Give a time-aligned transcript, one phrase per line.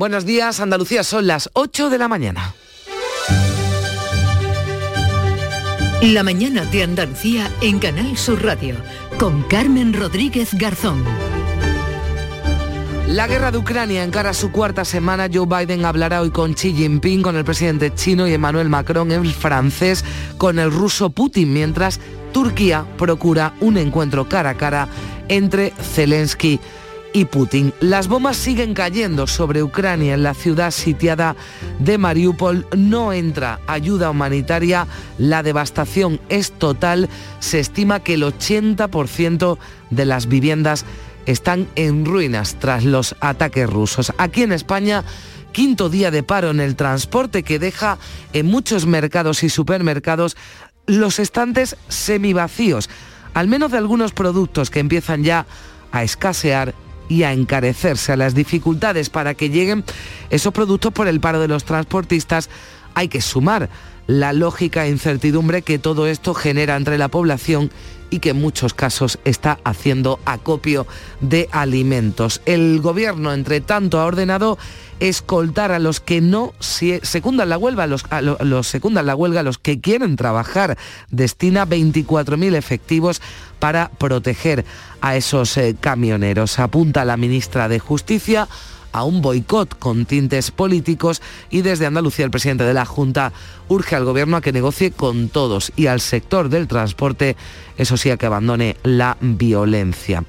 [0.00, 2.54] Buenos días, Andalucía, son las 8 de la mañana.
[6.00, 8.76] La mañana de Andalucía en Canal Sur Radio
[9.18, 11.04] con Carmen Rodríguez Garzón.
[13.08, 15.28] La guerra de Ucrania encara su cuarta semana.
[15.30, 19.34] Joe Biden hablará hoy con Xi Jinping, con el presidente chino y Emmanuel Macron, el
[19.34, 20.02] francés,
[20.38, 22.00] con el ruso Putin, mientras
[22.32, 24.88] Turquía procura un encuentro cara a cara
[25.28, 26.58] entre Zelensky
[27.12, 27.72] y Putin.
[27.80, 31.36] Las bombas siguen cayendo sobre Ucrania en la ciudad sitiada
[31.78, 32.66] de Mariupol.
[32.76, 34.86] No entra ayuda humanitaria.
[35.18, 37.08] La devastación es total.
[37.40, 39.58] Se estima que el 80%
[39.90, 40.84] de las viviendas
[41.26, 44.12] están en ruinas tras los ataques rusos.
[44.18, 45.04] Aquí en España
[45.52, 47.98] quinto día de paro en el transporte que deja
[48.32, 50.36] en muchos mercados y supermercados
[50.86, 52.88] los estantes semivacíos,
[53.34, 55.46] al menos de algunos productos que empiezan ya
[55.92, 56.74] a escasear
[57.10, 59.84] y a encarecerse a las dificultades para que lleguen
[60.30, 62.48] esos productos por el paro de los transportistas,
[62.94, 63.68] hay que sumar
[64.06, 67.70] la lógica e incertidumbre que todo esto genera entre la población
[68.10, 70.86] y que en muchos casos está haciendo acopio
[71.20, 72.42] de alimentos.
[72.44, 74.58] El gobierno, entre tanto, ha ordenado
[74.98, 78.04] escoltar a los que no secundan la huelga, los,
[78.40, 80.76] los secundan la huelga, a los que quieren trabajar.
[81.10, 83.22] Destina 24.000 efectivos
[83.60, 84.64] para proteger
[85.00, 86.58] a esos eh, camioneros.
[86.58, 88.48] Apunta la ministra de Justicia
[88.92, 93.32] a un boicot con tintes políticos y desde Andalucía el presidente de la Junta
[93.70, 97.36] urge al gobierno a que negocie con todos y al sector del transporte,
[97.78, 100.24] eso sí, a que abandone la violencia.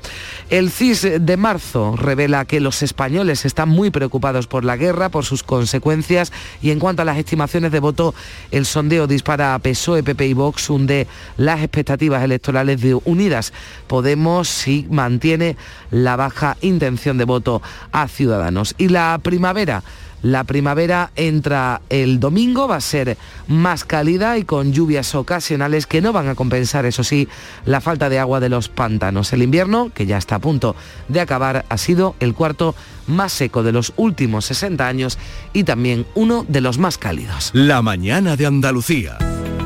[0.50, 5.26] El CIS de marzo revela que los españoles están muy preocupados por la guerra, por
[5.26, 6.32] sus consecuencias
[6.62, 8.14] y en cuanto a las estimaciones de voto,
[8.52, 13.54] el sondeo dispara a PSOE, PP y Vox, hunde las expectativas electorales de Unidas.
[13.88, 15.58] Podemos si mantiene
[15.90, 18.76] la baja intención de voto a Ciudadanos.
[18.78, 19.84] Y la primavera
[20.22, 26.02] la primavera entra el domingo, va a ser más cálida y con lluvias ocasionales que
[26.02, 27.28] no van a compensar, eso sí,
[27.66, 29.34] la falta de agua de los pantanos.
[29.34, 30.76] El invierno, que ya está a punto
[31.08, 32.76] de acabar, ha sido el cuarto
[33.08, 35.18] más seco de los últimos 60 años
[35.54, 37.52] y también uno de los más cálidos.
[37.54, 39.18] La mañana de Andalucía.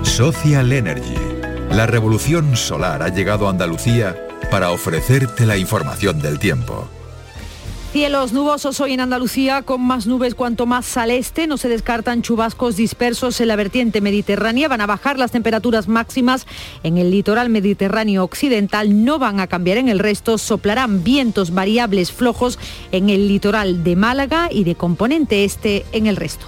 [0.03, 1.15] Social Energy.
[1.71, 4.15] La revolución solar ha llegado a Andalucía
[4.49, 6.89] para ofrecerte la información del tiempo.
[7.95, 11.47] Cielos nubosos hoy en Andalucía con más nubes cuanto más al este.
[11.47, 14.67] No se descartan chubascos dispersos en la vertiente mediterránea.
[14.67, 16.45] Van a bajar las temperaturas máximas
[16.83, 19.05] en el litoral mediterráneo occidental.
[19.05, 20.37] No van a cambiar en el resto.
[20.37, 22.59] Soplarán vientos variables flojos
[22.91, 26.47] en el litoral de Málaga y de componente este en el resto.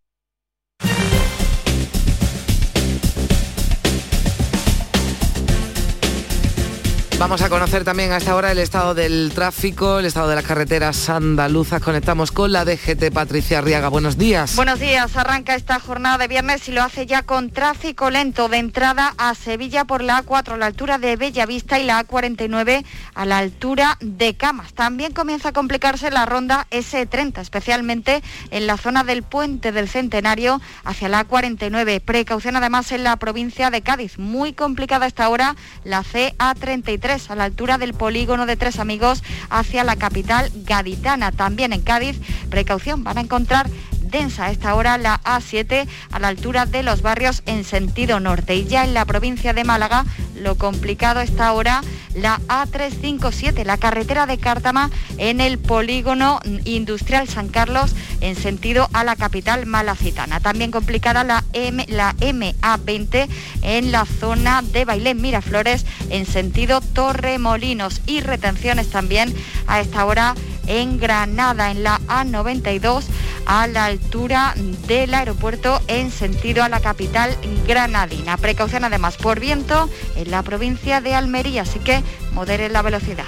[7.21, 10.43] Vamos a conocer también a esta hora el estado del tráfico, el estado de las
[10.43, 11.79] carreteras andaluzas.
[11.79, 13.89] Conectamos con la DGT Patricia Arriaga.
[13.89, 14.55] Buenos días.
[14.55, 15.15] Buenos días.
[15.15, 19.35] Arranca esta jornada de viernes y lo hace ya con tráfico lento de entrada a
[19.35, 22.83] Sevilla por la A4 a la altura de Bellavista y la A49
[23.13, 24.73] a la altura de Camas.
[24.73, 30.59] También comienza a complicarse la ronda S30, especialmente en la zona del puente del Centenario
[30.83, 32.01] hacia la A49.
[32.01, 34.17] Precaución además en la provincia de Cádiz.
[34.17, 39.83] Muy complicada esta hora la CA33 a la altura del polígono de Tres Amigos hacia
[39.83, 41.33] la capital gaditana.
[41.33, 42.17] También en Cádiz,
[42.49, 47.43] precaución, van a encontrar densa esta hora la A7 a la altura de los barrios
[47.45, 48.55] en sentido norte.
[48.55, 50.05] Y ya en la provincia de Málaga,
[50.41, 51.81] lo complicado está ahora
[52.15, 59.03] la A357, la carretera de Cártama en el polígono industrial San Carlos en sentido a
[59.03, 60.39] la capital malacitana.
[60.39, 63.27] También complicada la, M, la MA20
[63.61, 69.33] en la zona de Bailén Miraflores en sentido Torremolinos y retenciones también
[69.67, 70.35] a esta hora
[70.67, 73.05] en Granada, en la A92,
[73.45, 74.53] a la altura
[74.87, 77.35] del aeropuerto en sentido a la capital
[77.67, 78.37] granadina.
[78.37, 82.03] Precaución además por viento en la provincia de Almería, así que
[82.33, 83.25] moderen la velocidad.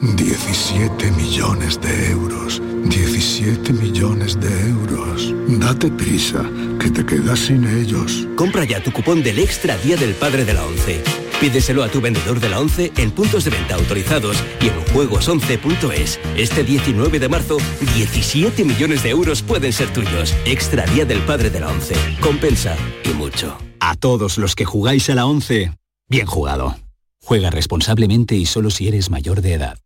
[0.00, 2.62] 17 millones de euros.
[2.84, 5.34] 17 millones de euros.
[5.46, 6.42] Date prisa,
[6.80, 8.26] que te quedas sin ellos.
[8.34, 11.29] Compra ya tu cupón del Extra Día del Padre de la ONCE.
[11.40, 16.20] Pídeselo a tu vendedor de la ONCE en puntos de venta autorizados y en juegos11.es.
[16.36, 17.56] Este 19 de marzo,
[17.94, 20.34] 17 millones de euros pueden ser tuyos.
[20.44, 21.94] Extra Día del Padre de la ONCE.
[22.20, 23.56] Compensa y mucho.
[23.80, 25.72] A todos los que jugáis a la 11,
[26.10, 26.76] bien jugado.
[27.24, 29.78] Juega responsablemente y solo si eres mayor de edad.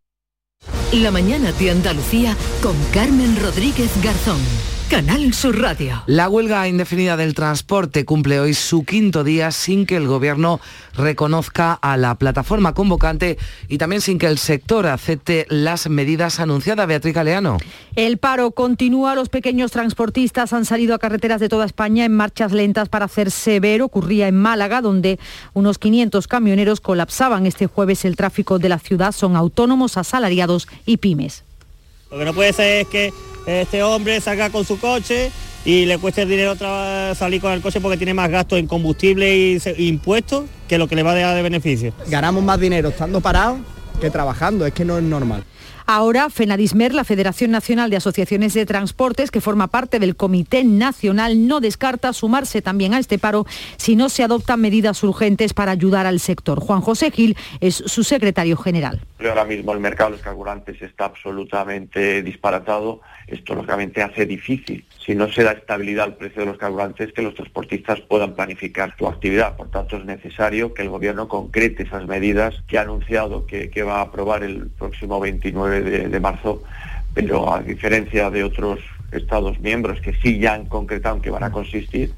[0.91, 4.41] La mañana de Andalucía con Carmen Rodríguez Garzón.
[4.89, 6.03] Canal Sur Radio.
[6.05, 10.59] La huelga indefinida del transporte cumple hoy su quinto día sin que el gobierno
[10.95, 16.85] reconozca a la plataforma convocante y también sin que el sector acepte las medidas anunciadas.
[16.87, 17.57] Beatriz Galeano.
[17.95, 19.15] El paro continúa.
[19.15, 23.31] Los pequeños transportistas han salido a carreteras de toda España en marchas lentas para hacer
[23.31, 23.85] severo.
[23.85, 25.19] Ocurría en Málaga, donde
[25.53, 29.13] unos 500 camioneros colapsaban este jueves el tráfico de la ciudad.
[29.13, 31.43] Son autónomos, asalariados y pymes.
[32.11, 33.13] Lo que no puede ser es que
[33.45, 35.31] este hombre salga con su coche
[35.65, 36.55] y le cueste dinero
[37.15, 40.95] salir con el coche porque tiene más gasto en combustible e impuestos que lo que
[40.95, 41.93] le va a dar de beneficio.
[42.07, 43.59] Ganamos más dinero estando parados
[43.99, 45.43] que trabajando, es que no es normal.
[45.87, 51.47] Ahora, FENADISMER, la Federación Nacional de Asociaciones de Transportes, que forma parte del Comité Nacional,
[51.47, 53.45] no descarta sumarse también a este paro
[53.77, 56.59] si no se adoptan medidas urgentes para ayudar al sector.
[56.59, 59.01] Juan José Gil es su secretario general.
[59.17, 62.99] Ahora mismo el mercado de los carburantes está absolutamente disparatado.
[63.27, 67.21] Esto lógicamente hace difícil, si no se da estabilidad al precio de los carburantes, que
[67.21, 69.55] los transportistas puedan planificar su actividad.
[69.55, 73.99] Por tanto, es necesario que el Gobierno concrete esas medidas que ha anunciado que, va
[73.99, 76.61] a aprobar el próximo 29 de, marzo,
[77.13, 78.79] pero a diferencia de otros
[79.11, 82.11] Estados miembros que sí ya han concretado que van a consistir,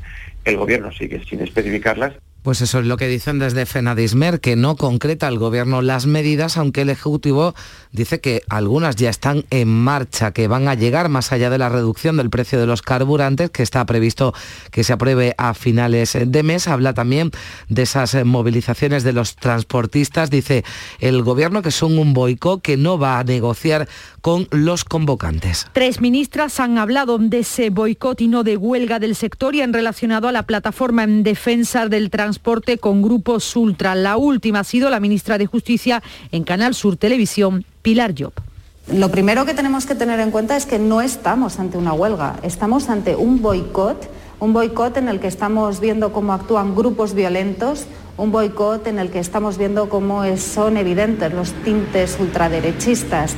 [0.45, 2.13] el Gobierno sigue sin especificarlas
[2.47, 6.55] pues eso es lo que dicen desde FENADISMER, que no concreta el Gobierno las medidas,
[6.55, 7.53] aunque el Ejecutivo
[7.91, 11.67] dice que algunas ya están en marcha, que van a llegar más allá de la
[11.67, 14.33] reducción del precio de los carburantes, que está previsto
[14.71, 16.69] que se apruebe a finales de mes.
[16.69, 17.31] Habla también
[17.67, 20.29] de esas movilizaciones de los transportistas.
[20.29, 20.63] Dice
[21.01, 23.89] el Gobierno que son un boicot, que no va a negociar
[24.21, 25.67] con los convocantes.
[25.73, 29.73] Tres ministras han hablado de ese boicot y no de huelga del sector y han
[29.73, 33.95] relacionado a la plataforma en defensa del transporte con grupos ultra.
[33.95, 38.33] La última ha sido la ministra de Justicia en Canal Sur Televisión, Pilar Job.
[38.93, 42.39] Lo primero que tenemos que tener en cuenta es que no estamos ante una huelga,
[42.41, 44.09] estamos ante un boicot,
[44.39, 47.85] un boicot en el que estamos viendo cómo actúan grupos violentos,
[48.15, 53.35] un boicot en el que estamos viendo cómo son evidentes los tintes ultraderechistas.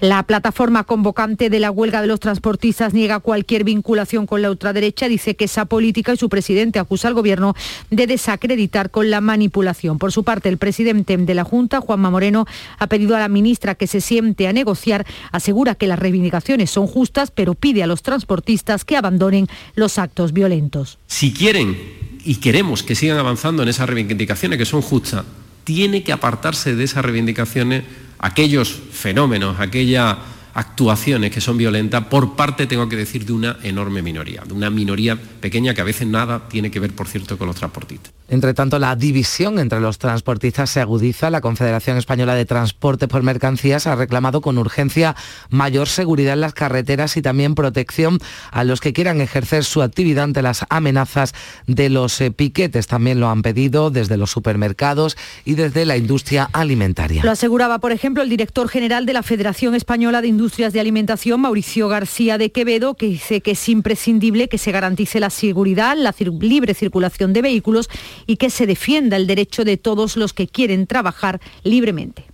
[0.00, 5.08] La plataforma convocante de la huelga de los transportistas niega cualquier vinculación con la ultraderecha,
[5.08, 7.54] dice que esa política y su presidente acusa al gobierno
[7.90, 9.98] de desacreditar con la manipulación.
[9.98, 12.46] Por su parte, el presidente de la Junta, Juanma Moreno,
[12.78, 16.86] ha pedido a la ministra que se siente a negociar, asegura que las reivindicaciones son
[16.86, 20.98] justas, pero pide a los transportistas que abandonen los actos violentos.
[21.06, 21.76] Si quieren
[22.24, 25.24] y queremos que sigan avanzando en esas reivindicaciones que son justas,
[25.64, 27.84] tiene que apartarse de esas reivindicaciones
[28.20, 30.16] aquellos fenómenos, aquellas
[30.54, 34.70] actuaciones que son violentas por parte, tengo que decir, de una enorme minoría, de una
[34.70, 38.12] minoría pequeña que a veces nada tiene que ver, por cierto, con los transportistas.
[38.30, 41.30] Entre tanto, la división entre los transportistas se agudiza.
[41.30, 45.16] La Confederación Española de Transporte por Mercancías ha reclamado con urgencia
[45.50, 48.18] mayor seguridad en las carreteras y también protección
[48.52, 51.34] a los que quieran ejercer su actividad ante las amenazas
[51.66, 52.86] de los eh, piquetes.
[52.86, 57.24] También lo han pedido desde los supermercados y desde la industria alimentaria.
[57.24, 61.40] Lo aseguraba, por ejemplo, el director general de la Federación Española de Industrias de Alimentación,
[61.40, 66.14] Mauricio García de Quevedo, que dice que es imprescindible que se garantice la seguridad, la
[66.40, 67.88] libre circulación de vehículos
[68.30, 72.26] y que se defienda el derecho de todos los que quieren trabajar libremente.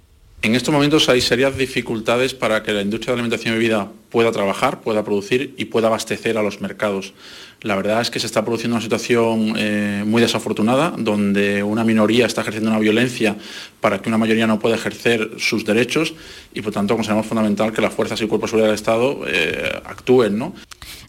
[0.43, 4.31] En estos momentos hay serias dificultades para que la industria de alimentación y bebida pueda
[4.31, 7.15] trabajar, pueda producir y pueda abastecer a los mercados.
[7.63, 12.27] La verdad es que se está produciendo una situación eh, muy desafortunada, donde una minoría
[12.27, 13.37] está ejerciendo una violencia
[13.81, 16.15] para que una mayoría no pueda ejercer sus derechos
[16.55, 19.83] y por tanto consideramos fundamental que las fuerzas y cuerpos de seguridad del Estado eh,
[19.85, 20.39] actúen.
[20.39, 20.55] ¿no?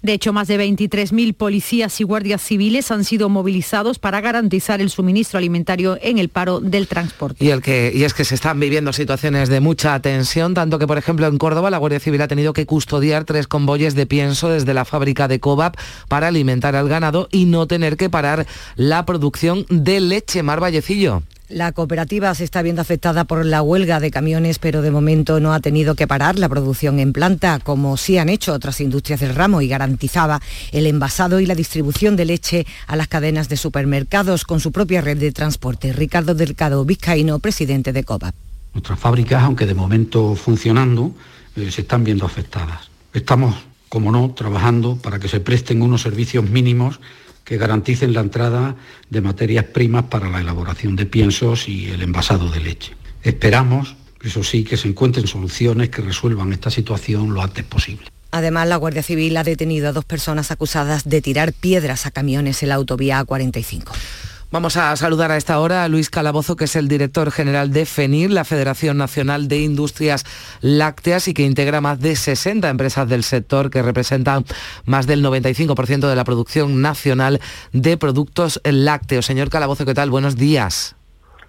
[0.02, 4.90] De hecho, más de 23.000 policías y guardias civiles han sido movilizados para garantizar el
[4.90, 7.44] suministro alimentario en el paro del transporte.
[7.44, 10.88] Y, el que, y es que se están viviendo situaciones de mucha tensión, tanto que,
[10.88, 14.50] por ejemplo, en Córdoba la Guardia Civil ha tenido que custodiar tres convoyes de pienso
[14.50, 15.76] desde la fábrica de Cobap
[16.08, 20.44] para alimentar al ganado y no tener que parar la producción de leche.
[20.44, 21.24] Mar Vallecillo.
[21.50, 25.54] La cooperativa se está viendo afectada por la huelga de camiones, pero de momento no
[25.54, 29.34] ha tenido que parar la producción en planta, como sí han hecho otras industrias del
[29.34, 30.42] ramo, y garantizaba
[30.74, 35.00] el envasado y la distribución de leche a las cadenas de supermercados con su propia
[35.00, 35.94] red de transporte.
[35.94, 38.34] Ricardo Delcado Vizcaíno, presidente de COPA.
[38.74, 41.14] Nuestras fábricas, aunque de momento funcionando,
[41.56, 42.90] eh, se están viendo afectadas.
[43.14, 43.56] Estamos,
[43.90, 47.00] como no, trabajando para que se presten unos servicios mínimos
[47.44, 48.76] que garanticen la entrada
[49.10, 52.94] de materias primas para la elaboración de piensos y el envasado de leche.
[53.24, 58.08] Esperamos, eso sí, que se encuentren soluciones que resuelvan esta situación lo antes posible.
[58.32, 62.62] Además, la Guardia Civil ha detenido a dos personas acusadas de tirar piedras a camiones
[62.64, 63.86] en la autovía A45.
[64.50, 67.86] Vamos a saludar a esta hora a Luis Calabozo, que es el director general de
[67.86, 70.24] FENIR, la Federación Nacional de Industrias
[70.62, 74.46] Lácteas, y que integra más de 60 empresas del sector que representan
[74.86, 77.42] más del 95% de la producción nacional
[77.74, 79.26] de productos lácteos.
[79.26, 80.10] Señor Calabozo, ¿qué tal?
[80.12, 80.96] Buenos días.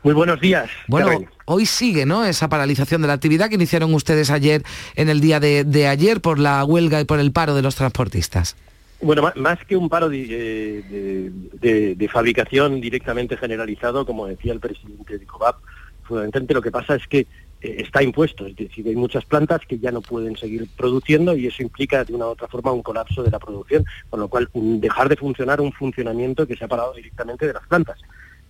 [0.02, 0.68] Muy buenos días.
[0.88, 2.24] Bueno, hoy sigue ¿no?
[2.24, 4.64] esa paralización de la actividad que iniciaron ustedes ayer
[4.96, 7.76] en el día de, de ayer por la huelga y por el paro de los
[7.76, 8.56] transportistas.
[9.00, 15.26] Bueno, más que un paro de, de, fabricación directamente generalizado, como decía el presidente de
[15.26, 15.56] COVAP,
[16.02, 17.20] fundamentalmente lo que pasa es que
[17.60, 21.46] eh, está impuesto, es decir, hay muchas plantas que ya no pueden seguir produciendo y
[21.46, 24.48] eso implica de una u otra forma un colapso de la producción, con lo cual
[24.52, 28.00] dejar de funcionar un funcionamiento que se ha parado directamente de las plantas.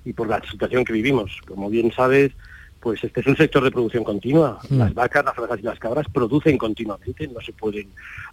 [0.05, 2.33] Y por la situación que vivimos, como bien sabes,
[2.81, 4.59] pues este es un sector de producción continua.
[4.69, 4.79] Mm.
[4.79, 7.89] Las vacas, las vacas y las cabras producen continuamente, no se pueden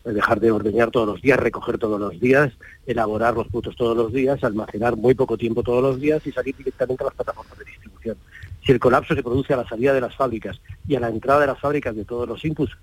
[0.05, 2.53] eh, dejar de ordeñar todos los días, recoger todos los días,
[2.85, 6.55] elaborar los frutos todos los días, almacenar muy poco tiempo todos los días y salir
[6.55, 8.17] directamente a las plataformas de distribución.
[8.65, 11.41] Si el colapso se produce a la salida de las fábricas y a la entrada
[11.41, 12.75] de las fábricas de todos los inputs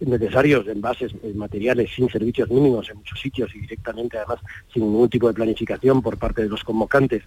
[0.00, 4.40] necesarios, envases, materiales sin servicios mínimos en muchos sitios y directamente además
[4.72, 7.22] sin ningún tipo de planificación por parte de los convocantes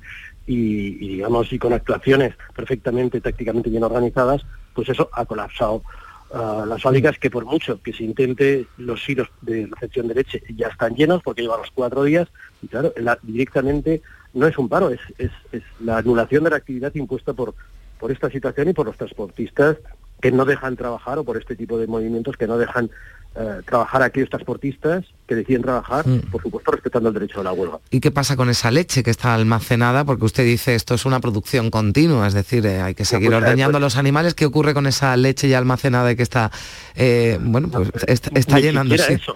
[0.46, 5.84] y, digamos y con actuaciones perfectamente tácticamente bien organizadas, pues eso ha colapsado
[6.32, 10.44] uh, las fábricas que por mucho que se intente los hilos de recepción de leche
[10.56, 12.28] ya están llenos porque llevan los cuatro días
[12.62, 12.94] y claro,
[13.24, 14.02] directamente
[14.34, 17.54] no es un paro, es, es, es la anulación de la actividad impuesta por,
[18.00, 19.78] por esta situación y por los transportistas
[20.22, 22.90] que no dejan trabajar o por este tipo de movimientos que no dejan
[23.36, 26.30] eh, trabajar a aquellos transportistas que deciden trabajar, mm.
[26.32, 27.80] por supuesto respetando el derecho a la huelga.
[27.90, 30.06] ¿Y qué pasa con esa leche que está almacenada?
[30.06, 33.42] Porque usted dice esto es una producción continua, es decir, eh, hay que seguir pues,
[33.42, 34.36] ordeñando pues los animales.
[34.36, 36.52] ¿Qué ocurre con esa leche ya almacenada y que está,
[36.96, 39.16] eh, bueno, pues está, está llenándose?
[39.16, 39.36] Eso.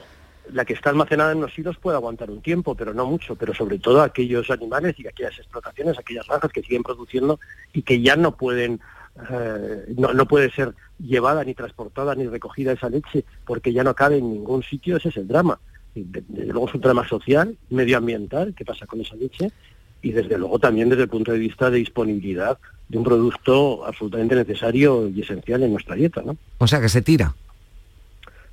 [0.51, 3.53] La que está almacenada en los hilos puede aguantar un tiempo, pero no mucho, pero
[3.53, 7.39] sobre todo aquellos animales y aquellas explotaciones, aquellas granjas que siguen produciendo
[7.73, 8.79] y que ya no pueden
[9.29, 14.17] eh, no, puede ser llevada ni transportada ni recogida esa leche porque ya no cabe
[14.17, 15.59] en ningún sitio, ese es el drama.
[15.95, 19.51] desde luego es un drama social, medioambiental, qué pasa con esa leche,
[20.01, 24.35] y desde luego también desde el punto de vista de disponibilidad de un producto absolutamente
[24.35, 26.21] necesario y esencial en nuestra dieta.
[26.21, 26.37] ¿no?
[26.59, 27.33] O sea que se tira.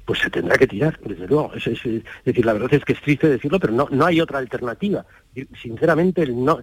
[0.05, 1.53] Pues se tendrá que tirar, desde luego.
[1.55, 5.07] Es, decir, la verdad es que es triste decirlo, pero no, no hay otra alternativa.
[5.63, 6.61] Sinceramente, no,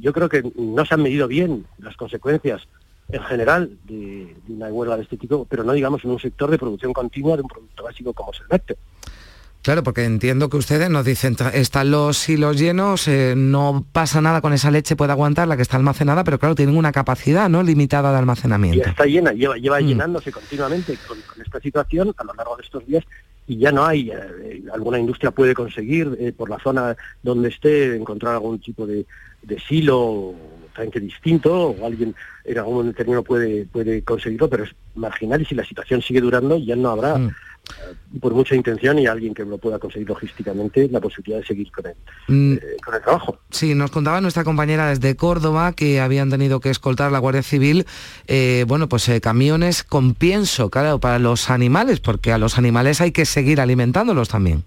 [0.00, 2.66] yo creo que no se han medido bien las consecuencias
[3.12, 6.58] en general de, una huelga de este tipo, pero no digamos en un sector de
[6.58, 8.76] producción continua de un producto básico como es el lácteo.
[9.62, 14.40] Claro, porque entiendo que ustedes nos dicen, están los hilos llenos, eh, no pasa nada
[14.40, 17.62] con esa leche, puede aguantar la que está almacenada, pero claro, tienen una capacidad ¿no?
[17.62, 18.84] limitada de almacenamiento.
[18.84, 19.86] Ya está llena, lleva, lleva mm.
[19.86, 23.04] llenándose continuamente con, esta situación a lo largo de estos días
[23.46, 27.94] y ya no hay, eh, alguna industria puede conseguir eh, por la zona donde esté
[27.94, 29.06] encontrar algún tipo de,
[29.42, 30.34] de silo
[30.72, 32.14] totalmente distinto o alguien
[32.44, 36.56] en algún determinado puede, puede conseguirlo, pero es marginal y si la situación sigue durando
[36.58, 37.34] ya no habrá, mm.
[37.68, 41.70] Eh, por mucha intención y alguien que lo pueda conseguir logísticamente, la posibilidad de seguir
[41.70, 41.94] con el,
[42.28, 42.52] mm.
[42.54, 43.38] eh, con el trabajo.
[43.50, 47.86] Sí, nos contaba nuestra compañera desde Córdoba que habían tenido que escoltar la Guardia Civil,
[48.26, 53.12] eh, bueno, pues camiones con pienso, claro, para los animales, porque a los animales hay
[53.12, 54.64] que seguir alimentándolos también.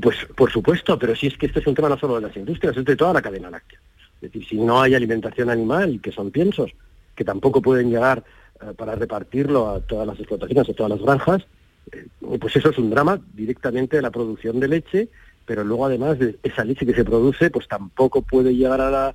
[0.00, 2.36] Pues por supuesto, pero si es que este es un tema no solo de las
[2.36, 3.80] industrias, es de toda la cadena láctea.
[4.20, 6.70] Es decir, si no hay alimentación animal, que son piensos,
[7.16, 8.22] que tampoco pueden llegar
[8.60, 11.46] eh, para repartirlo a todas las explotaciones, a todas las granjas, eh,
[12.40, 15.08] pues eso es un drama directamente de la producción de leche,
[15.44, 19.12] pero luego además de esa leche que se produce, pues tampoco puede llegar a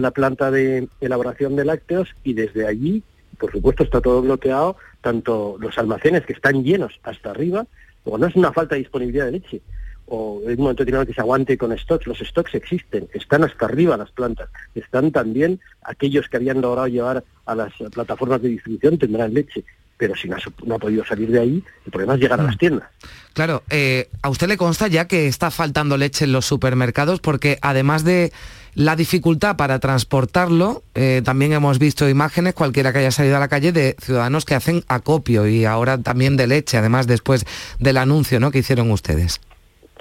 [0.00, 3.02] la, planta de elaboración de lácteos y desde allí,
[3.38, 7.66] por supuesto, está todo bloqueado, tanto los almacenes que están llenos hasta arriba,
[8.04, 9.62] o no es una falta de disponibilidad de leche,
[10.08, 12.06] o en un momento que se aguante con stocks.
[12.06, 14.48] Los stocks existen, están hasta arriba las plantas.
[14.74, 19.64] Están también aquellos que habían logrado llevar a las plataformas de distribución tendrán leche.
[19.98, 22.58] Pero si no, ha podido salir de ahí, el problema es llegar a las mm.
[22.58, 22.88] tiendas.
[23.34, 27.58] Claro, eh, a usted le consta ya que está faltando leche en los supermercados porque
[27.60, 28.32] además de
[28.74, 33.48] la dificultad para transportarlo, eh, también hemos visto imágenes, cualquiera que haya salido a la
[33.48, 37.44] calle, de ciudadanos que hacen acopio y ahora también de leche, además después
[37.80, 38.52] del anuncio ¿no?
[38.52, 39.40] que hicieron ustedes.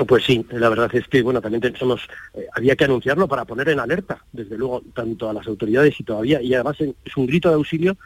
[0.08, 2.01] Pues sí, la verdad es que bueno también pensamos
[2.36, 6.04] eh, había que anunciarlo para poner en alerta, desde luego, tanto a las autoridades y
[6.04, 7.98] todavía, y además es un grito de auxilio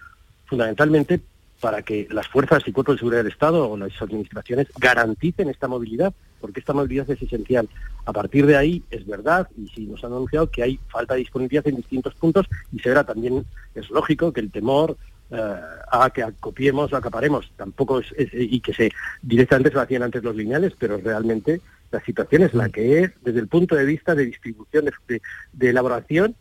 [0.46, 1.20] fundamentalmente
[1.62, 5.68] para que las fuerzas y cuerpos de seguridad del Estado o las administraciones garanticen esta
[5.68, 7.70] movilidad, porque esta movilidad es esencial.
[8.06, 11.20] A partir de ahí es verdad, y sí nos han anunciado que hay falta de
[11.20, 14.98] disponibilidad en distintos puntos, y se verá también, es lógico que el temor
[15.32, 17.52] a que copiemos o acaparemos.
[17.56, 18.92] Tampoco es, y que se
[19.22, 23.12] directamente se lo hacían antes los lineales, pero realmente la situación es la que es
[23.22, 26.36] desde el punto de vista de distribución, de, elaboración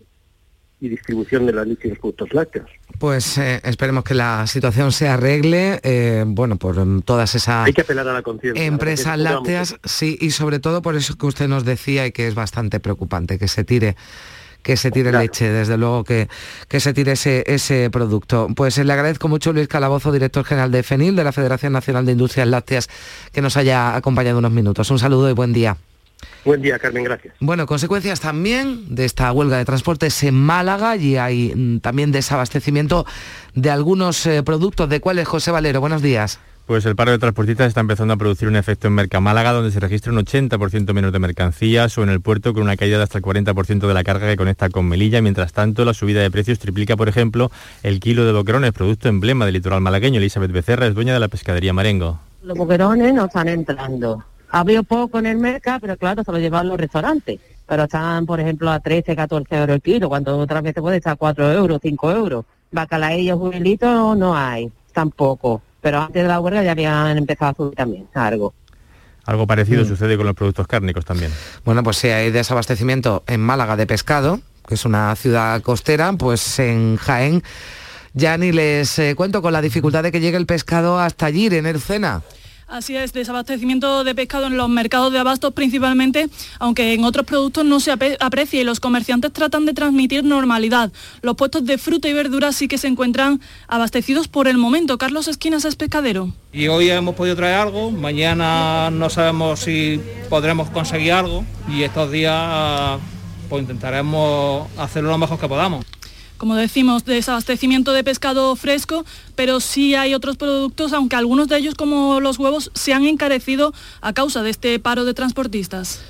[0.80, 2.70] y distribución de la leche y los productos lácteos.
[2.98, 7.82] Pues eh, esperemos que la situación se arregle, eh, bueno, por todas esas Hay que
[7.82, 8.22] apelar a la
[8.54, 12.34] empresas lácteas, sí, y sobre todo por eso que usted nos decía y que es
[12.34, 13.96] bastante preocupante, que se tire
[14.62, 16.28] que se tire leche, desde luego que,
[16.68, 18.48] que se tire ese, ese producto.
[18.54, 22.12] Pues le agradezco mucho Luis Calabozo, director general de FENIL, de la Federación Nacional de
[22.12, 22.88] Industrias Lácteas,
[23.32, 24.90] que nos haya acompañado unos minutos.
[24.90, 25.78] Un saludo y buen día.
[26.44, 27.34] Buen día, Carmen, gracias.
[27.40, 33.06] Bueno, consecuencias también de esta huelga de transportes en Málaga y hay mm, también desabastecimiento
[33.54, 34.88] de algunos eh, productos.
[34.88, 35.80] ¿De cuáles, José Valero?
[35.80, 36.40] Buenos días.
[36.70, 39.80] Pues el paro de transportistas está empezando a producir un efecto en Mercamálaga, donde se
[39.80, 43.18] registra un 80% menos de mercancías, o en el puerto con una caída de hasta
[43.18, 45.20] el 40% de la carga que conecta con Melilla.
[45.20, 47.50] Mientras tanto, la subida de precios triplica, por ejemplo,
[47.82, 50.18] el kilo de boquerones, producto emblema del litoral malagueño.
[50.18, 52.20] Elizabeth Becerra es dueña de la pescadería Marengo.
[52.44, 54.24] Los boquerones no están entrando.
[54.50, 57.40] Abrió poco en el mercado, pero claro, se lo llevan los restaurantes.
[57.66, 61.12] Pero están, por ejemplo, a 13, 14 euros el kilo, cuando otras veces puede estar
[61.12, 62.44] a 4 euros, 5 euros.
[62.72, 67.74] Bacalaillos, juguelitos no hay, tampoco pero antes de la huelga ya habían empezado a subir
[67.74, 68.54] también algo.
[69.24, 69.88] Algo parecido mm.
[69.88, 71.32] sucede con los productos cárnicos también.
[71.64, 76.58] Bueno, pues si hay desabastecimiento en Málaga de pescado, que es una ciudad costera, pues
[76.58, 77.42] en Jaén
[78.12, 81.46] ya ni les eh, cuento con la dificultad de que llegue el pescado hasta allí,
[81.46, 82.22] en Ercena.
[82.70, 86.28] Así es, desabastecimiento de pescado en los mercados de abastos principalmente,
[86.60, 90.92] aunque en otros productos no se aprecia y los comerciantes tratan de transmitir normalidad.
[91.20, 94.98] Los puestos de fruta y verdura sí que se encuentran abastecidos por el momento.
[94.98, 96.32] Carlos Esquinas es pescadero.
[96.52, 102.12] Y hoy hemos podido traer algo, mañana no sabemos si podremos conseguir algo y estos
[102.12, 103.00] días
[103.48, 105.84] pues intentaremos hacerlo lo mejor que podamos
[106.40, 109.04] como decimos, desabastecimiento de pescado fresco,
[109.36, 113.74] pero sí hay otros productos, aunque algunos de ellos, como los huevos, se han encarecido
[114.00, 116.00] a causa de este paro de transportistas.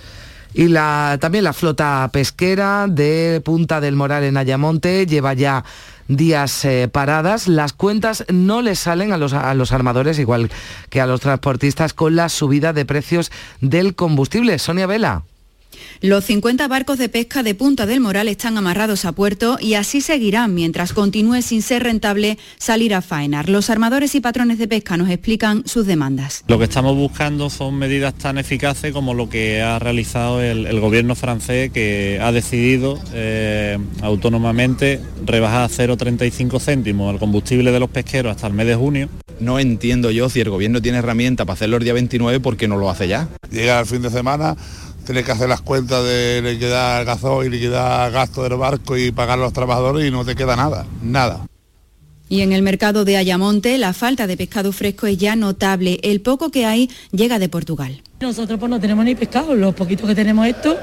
[0.54, 0.72] Y
[1.18, 5.64] también la flota pesquera de Punta del Moral en Ayamonte lleva ya
[6.06, 7.48] días eh, paradas.
[7.48, 10.48] Las cuentas no les salen a los armadores, igual
[10.90, 14.60] que a los transportistas, con la subida de precios del combustible.
[14.60, 15.24] Sonia Vela.
[16.00, 20.00] Los 50 barcos de pesca de Punta del Moral están amarrados a puerto y así
[20.00, 23.48] seguirán mientras continúe sin ser rentable salir a faenar.
[23.48, 26.44] Los armadores y patrones de pesca nos explican sus demandas.
[26.48, 31.14] Lo que estamos buscando son medidas tan eficaces como lo que ha realizado el, gobierno
[31.14, 38.30] francés que ha decidido eh, autónomamente rebajar a 0,35 céntimos el combustible de los pesqueros
[38.30, 39.08] hasta el mes de junio.
[39.40, 42.68] No entiendo yo si el gobierno tiene herramienta para hacerlo el día 29, ¿por qué
[42.68, 43.28] no lo hace ya?
[43.50, 44.56] Llega el fin de semana,
[45.10, 49.42] Tienes que hacer las cuentas de liquidar gasoil, liquidar gasto del barco y pagar a
[49.42, 51.46] los trabajadores y no te queda nada, nada.
[52.28, 55.98] Y en el mercado de Ayamonte la falta de pescado fresco es ya notable.
[56.04, 58.04] El poco que hay llega de Portugal.
[58.20, 60.76] Nosotros pues no tenemos ni pescado, los poquitos que tenemos esto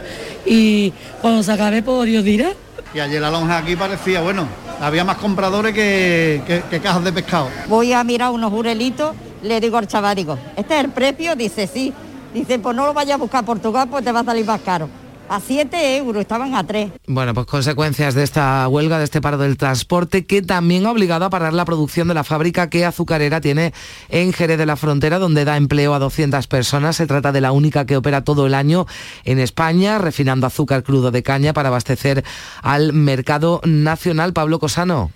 [0.45, 2.49] y cuando se acabe pues Dios dirá.
[2.93, 4.45] Y ayer la lonja aquí parecía, bueno,
[4.81, 7.47] había más compradores que, que, cajas de pescado.
[7.69, 11.33] Voy a mirar unos jurelitos, le digo al chaval, digo, ¿este es el precio?
[11.37, 11.93] Dice, sí.
[12.33, 14.61] Dice, pues no lo vayas a buscar a Portugal, pues te va a salir más
[14.61, 14.89] caro.
[15.29, 16.91] A 7 euros, estaban a 3.
[17.07, 21.25] Bueno, pues consecuencias de esta huelga, de este paro del transporte, que también ha obligado
[21.25, 23.73] a parar la producción de la fábrica que Azucarera tiene
[24.07, 26.95] en Jerez de la Frontera, donde da empleo a 200 personas.
[26.95, 28.85] Se trata de la única que opera todo el año
[29.25, 32.23] en España, refinando azúcar crudo de caña para abastecer
[32.61, 34.31] al mercado nacional.
[34.31, 35.11] Pablo Cosano.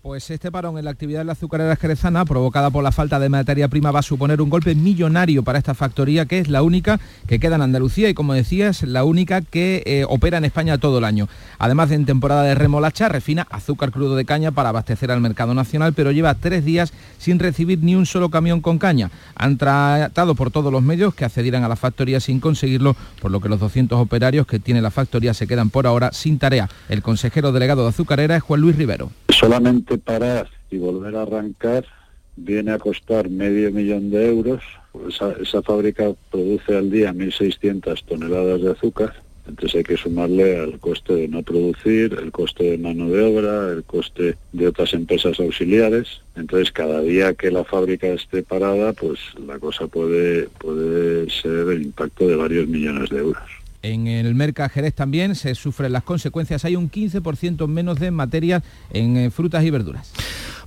[0.00, 3.28] Pues este parón en la actividad de la azucarera jerezana, provocada por la falta de
[3.28, 7.00] materia prima, va a suponer un golpe millonario para esta factoría, que es la única
[7.26, 10.98] que queda en Andalucía y, como decías, la única que eh, opera en España todo
[10.98, 11.28] el año.
[11.58, 15.52] Además de en temporada de remolacha, refina azúcar crudo de caña para abastecer al mercado
[15.52, 19.10] nacional, pero lleva tres días sin recibir ni un solo camión con caña.
[19.34, 23.40] Han tratado por todos los medios que accedieran a la factoría sin conseguirlo, por lo
[23.40, 26.68] que los 200 operarios que tiene la factoría se quedan por ahora sin tarea.
[26.88, 29.10] El consejero delegado de azucarera es Juan Luis Rivero.
[29.38, 31.84] Solamente parar y volver a arrancar
[32.34, 34.64] viene a costar medio millón de euros.
[35.40, 39.14] Esa, fábrica produce al día 1.600 toneladas de azúcar.
[39.46, 43.70] Entonces hay que sumarle al coste de no producir, el coste de mano de obra,
[43.70, 46.20] el coste de otras empresas auxiliares.
[46.34, 51.82] Entonces cada día que la fábrica esté parada, pues la cosa puede, puede ser el
[51.82, 53.57] impacto de varios millones de euros.
[53.82, 56.64] En el Merca Jerez también se sufren las consecuencias.
[56.64, 60.12] Hay un 15% menos de materia en eh, frutas y verduras.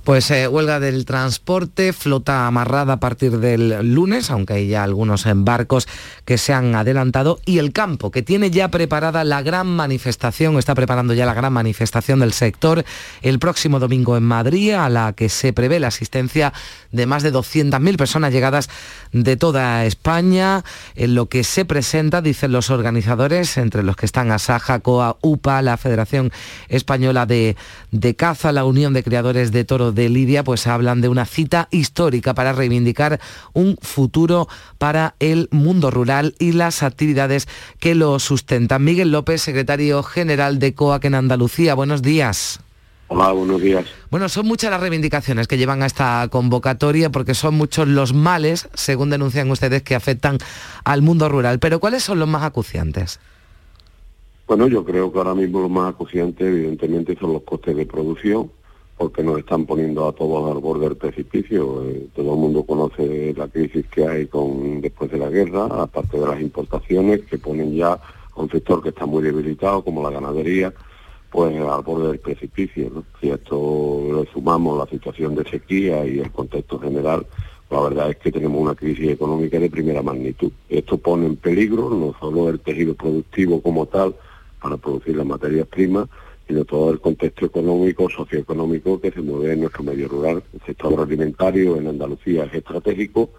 [0.04, 5.24] Pues eh, huelga del transporte, flota amarrada a partir del lunes, aunque hay ya algunos
[5.32, 5.86] barcos
[6.24, 10.74] que se han adelantado, y el campo, que tiene ya preparada la gran manifestación, está
[10.74, 12.84] preparando ya la gran manifestación del sector
[13.22, 16.52] el próximo domingo en Madrid, a la que se prevé la asistencia
[16.90, 18.68] de más de 200.000 personas llegadas
[19.12, 20.64] de toda España.
[20.96, 25.62] En lo que se presenta, dicen los organizadores, entre los que están Asaja, COA, UPA,
[25.62, 26.32] la Federación
[26.68, 27.56] Española de,
[27.92, 31.68] de Caza, la Unión de Creadores de Toro de Lidia, pues hablan de una cita
[31.70, 33.20] histórica para reivindicar
[33.52, 38.84] un futuro para el mundo rural y las actividades que lo sustentan.
[38.84, 41.74] Miguel López, secretario general de COAC en Andalucía.
[41.74, 42.60] Buenos días.
[43.14, 43.84] Hola, buenos días.
[44.10, 48.70] Bueno, son muchas las reivindicaciones que llevan a esta convocatoria porque son muchos los males,
[48.72, 50.38] según denuncian ustedes, que afectan
[50.84, 51.58] al mundo rural.
[51.58, 53.20] Pero ¿cuáles son los más acuciantes?
[54.46, 58.50] Bueno, yo creo que ahora mismo los más acuciantes evidentemente son los costes de producción,
[59.02, 61.82] porque nos están poniendo a todos al borde del precipicio.
[61.84, 66.20] Eh, todo el mundo conoce la crisis que hay con después de la guerra, aparte
[66.20, 68.00] de las importaciones que ponen ya a
[68.36, 70.72] un sector que está muy debilitado, como la ganadería,
[71.32, 73.02] pues al borde del precipicio.
[73.20, 77.26] Si esto le sumamos la situación de sequía y el contexto general,
[77.70, 80.52] la verdad es que tenemos una crisis económica de primera magnitud.
[80.68, 84.14] Esto pone en peligro no solo el tejido productivo como tal
[84.60, 86.08] para producir las materias primas,
[86.46, 90.42] sino todo el contexto económico, socioeconómico que se mueve en nuestro medio rural.
[90.52, 93.30] El sector alimentario en Andalucía es estratégico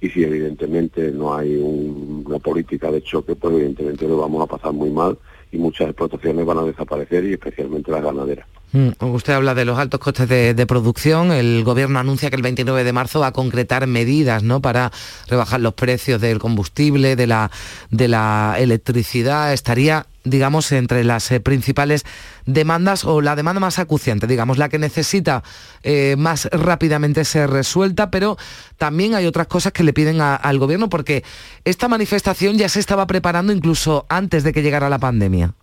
[0.00, 4.72] y si evidentemente no hay una política de choque, pues evidentemente lo vamos a pasar
[4.72, 5.18] muy mal
[5.52, 8.46] y muchas explotaciones van a desaparecer y especialmente las ganaderas.
[8.72, 11.32] Mm, usted habla de los altos costes de, producción.
[11.32, 14.60] El gobierno anuncia que el 29 de marzo va a concretar medidas ¿no?
[14.60, 14.92] para
[15.26, 17.50] rebajar los precios del combustible, de la,
[17.90, 19.52] de la electricidad.
[19.52, 22.04] Estaría, digamos, entre las eh, principales
[22.46, 25.42] demandas o la demanda más acuciante, digamos, la que necesita
[25.82, 28.36] eh, más rápidamente ser resuelta, pero
[28.78, 31.24] también hay otras cosas que le piden al gobierno porque
[31.64, 35.54] esta manifestación ya se estaba preparando incluso antes de que llegara la pandemia.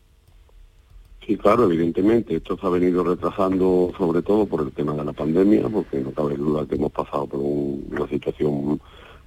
[1.27, 2.37] Sí, claro, evidentemente.
[2.37, 6.11] Esto se ha venido retrasando sobre todo por el tema de la pandemia, porque no
[6.11, 8.79] cabe duda que hemos pasado por una situación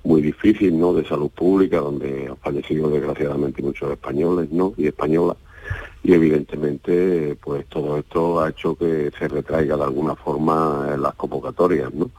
[0.02, 5.36] muy difícil, ¿no?, de salud pública, donde han fallecido desgraciadamente muchos españoles, ¿no?, y españolas.
[6.02, 11.92] Y evidentemente, pues todo esto ha hecho que se retraiga de alguna forma las convocatorias,
[11.92, 12.10] ¿no?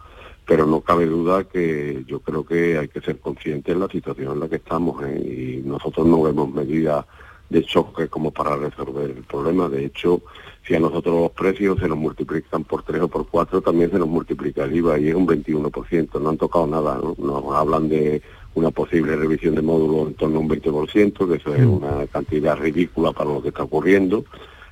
[0.45, 4.33] Pero no cabe duda que yo creo que hay que ser conscientes de la situación
[4.33, 5.61] en la que estamos ¿eh?
[5.63, 7.05] y nosotros no vemos medidas
[7.51, 9.67] de choque como para resolver el problema.
[9.67, 10.21] De hecho,
[10.65, 13.99] si a nosotros los precios se nos multiplican por tres o por cuatro, también se
[13.99, 16.21] nos multiplica el IVA y es un 21%.
[16.21, 17.13] No han tocado nada, ¿no?
[17.17, 18.21] Nos hablan de
[18.55, 21.73] una posible revisión de módulos en torno a un 20%, que eso es mm.
[21.73, 24.23] una cantidad ridícula para lo que está ocurriendo,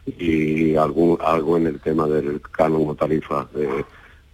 [0.06, 3.86] y algún, algo en el tema del canon o tarifa de,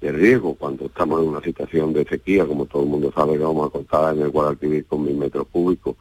[0.02, 3.44] de riesgo, cuando estamos en una situación de sequía, como todo el mundo sabe que
[3.44, 5.96] vamos a contar en el Guadalquivir con mil metros cúbicos,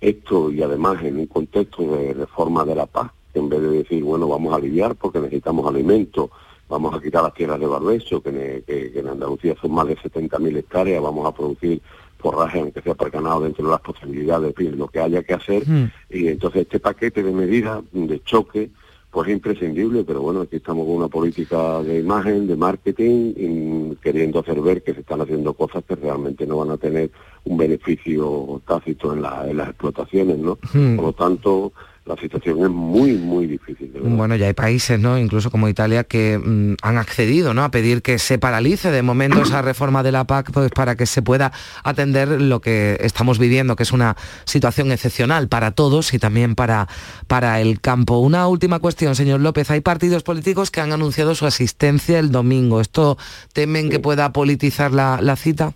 [0.00, 3.68] esto y además en un contexto de reforma de la paz, que en vez de
[3.68, 6.30] decir, bueno, vamos a aliviar porque necesitamos alimentos,
[6.68, 11.02] vamos a quitar las tierras de barbecho, que, en Andalucía son más de 70.000 hectáreas,
[11.02, 11.80] vamos a producir
[12.18, 15.68] forraje, aunque sea para ganado, dentro de las posibilidades, de lo que haya que hacer.
[15.68, 15.90] Hmm.
[16.10, 18.70] Y entonces este paquete de medidas de choque,
[19.10, 23.96] pues es imprescindible, pero bueno, aquí estamos con una política de imagen, de marketing, y
[23.96, 27.10] queriendo hacer ver que se están haciendo cosas que realmente no van a tener
[27.44, 30.58] un beneficio tácito en, en las explotaciones, ¿no?
[30.72, 30.96] Hmm.
[30.96, 31.72] Por lo tanto,
[32.06, 33.90] la situación es muy, muy difícil.
[34.00, 35.18] bueno, ya hay países, ¿no?
[35.18, 37.64] incluso como Italia, que mm, han accedido ¿no?
[37.64, 41.06] a pedir que se paralice de momento esa reforma de la PAC pues, para que
[41.06, 46.20] se pueda atender lo que estamos viviendo, que es una situación excepcional para todos y
[46.20, 46.86] también para,
[47.26, 48.18] para el campo.
[48.18, 49.70] Una última cuestión, señor López.
[49.72, 52.80] Hay partidos políticos que han anunciado su asistencia el domingo.
[52.80, 53.18] ¿Esto
[53.52, 55.74] temen que pueda politizar la, la cita?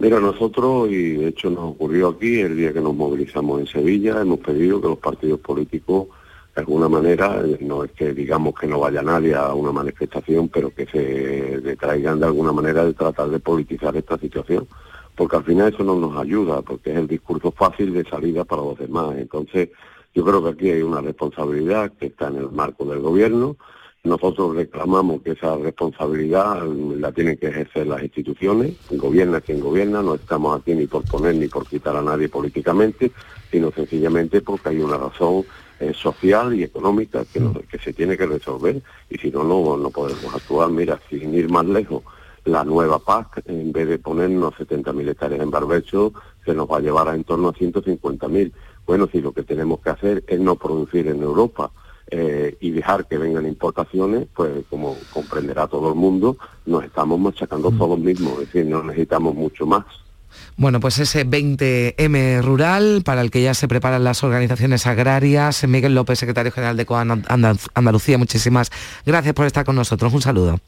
[0.00, 4.20] Mira, nosotros, y de hecho nos ocurrió aquí el día que nos movilizamos en Sevilla,
[4.20, 6.06] hemos pedido que los partidos políticos,
[6.54, 10.48] de alguna manera, eh, no es que digamos que no vaya nadie a una manifestación,
[10.50, 14.68] pero que se detraigan de alguna manera de tratar de politizar esta situación,
[15.16, 18.62] porque al final eso no nos ayuda, porque es el discurso fácil de salida para
[18.62, 19.16] los demás.
[19.18, 19.70] Entonces,
[20.14, 23.56] yo creo que aquí hay una responsabilidad que está en el marco del gobierno,
[24.04, 30.14] nosotros reclamamos que esa responsabilidad la tienen que ejercer las instituciones, gobierna quien gobierna, no
[30.14, 33.12] estamos aquí ni por poner ni por quitar a nadie políticamente,
[33.50, 35.44] sino sencillamente porque hay una razón
[35.80, 39.90] eh, social y económica que, que se tiene que resolver y si no, no, no
[39.90, 40.70] podemos actuar.
[40.70, 42.02] Mira, sin ir más lejos,
[42.44, 46.12] la nueva PAC, en vez de ponernos 70.000 hectáreas en barbecho,
[46.44, 48.52] se nos va a llevar a en torno a 150.000.
[48.86, 51.70] Bueno, si lo que tenemos que hacer es no producir en Europa,
[52.10, 57.70] eh, y dejar que vengan importaciones, pues como comprenderá todo el mundo, nos estamos machacando
[57.70, 59.84] todos mismos, es decir, no necesitamos mucho más.
[60.56, 65.66] Bueno, pues ese 20M rural para el que ya se preparan las organizaciones agrarias.
[65.66, 67.24] Miguel López, secretario general de COAN
[67.74, 68.70] Andalucía, muchísimas
[69.06, 70.12] gracias por estar con nosotros.
[70.12, 70.60] Un saludo.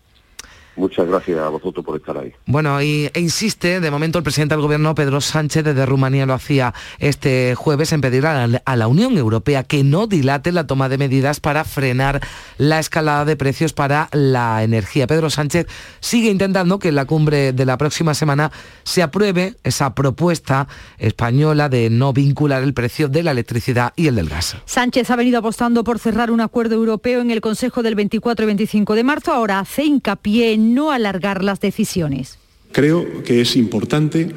[0.76, 2.32] Muchas gracias a vosotros por estar ahí.
[2.46, 6.34] Bueno, y, e insiste, de momento el presidente del gobierno, Pedro Sánchez, desde Rumanía lo
[6.34, 10.66] hacía este jueves, en pedir a la, a la, Unión Europea que no dilate la
[10.66, 12.20] toma de medidas para frenar
[12.58, 15.06] la escalada de precios para la energía.
[15.06, 15.66] Pedro Sánchez
[16.00, 18.50] sigue intentando que en la cumbre de la próxima semana
[18.82, 24.16] se apruebe esa propuesta española de no vincular el precio de la electricidad y el
[24.16, 24.56] del gas.
[24.64, 28.46] Sánchez ha venido apostando por cerrar un acuerdo europeo en el Consejo del 24 y
[28.46, 29.32] 25 de marzo.
[29.32, 32.38] Ahora hace hincapié en no alargar las decisiones.
[32.72, 34.28] Creo que es importante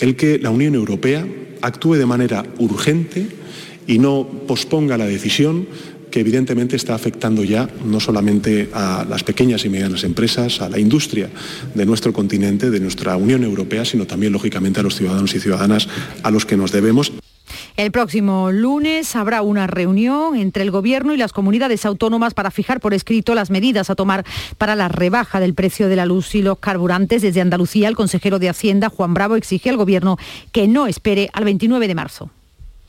[0.00, 1.26] el que la Unión Europea
[1.62, 3.26] actúe de manera urgente
[3.86, 5.66] y no posponga la decisión
[6.10, 10.78] que evidentemente está afectando ya no solamente a las pequeñas y medianas empresas, a la
[10.78, 11.28] industria
[11.74, 15.88] de nuestro continente, de nuestra Unión Europea, sino también, lógicamente, a los ciudadanos y ciudadanas
[16.22, 17.12] a los que nos debemos.
[17.76, 22.80] El próximo lunes habrá una reunión entre el Gobierno y las comunidades autónomas para fijar
[22.80, 24.24] por escrito las medidas a tomar
[24.58, 27.22] para la rebaja del precio de la luz y los carburantes.
[27.22, 30.18] Desde Andalucía, el consejero de Hacienda, Juan Bravo, exige al Gobierno
[30.52, 32.30] que no espere al 29 de marzo.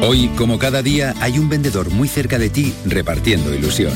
[0.01, 3.91] Hoy, como cada día, hay un vendedor muy cerca de ti repartiendo ilusión.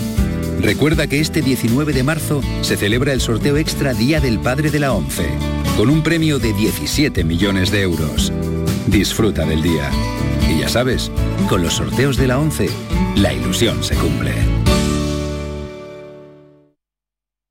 [0.60, 4.82] Recuerda que este 19 de marzo se celebra el sorteo extra Día del Padre de
[4.82, 5.30] la ONCE,
[5.78, 8.34] con un premio de 17 millones de euros.
[8.88, 9.90] Disfruta del día.
[10.72, 11.12] Sabes,
[11.50, 12.70] con los sorteos de la 11,
[13.18, 14.32] la ilusión se cumple.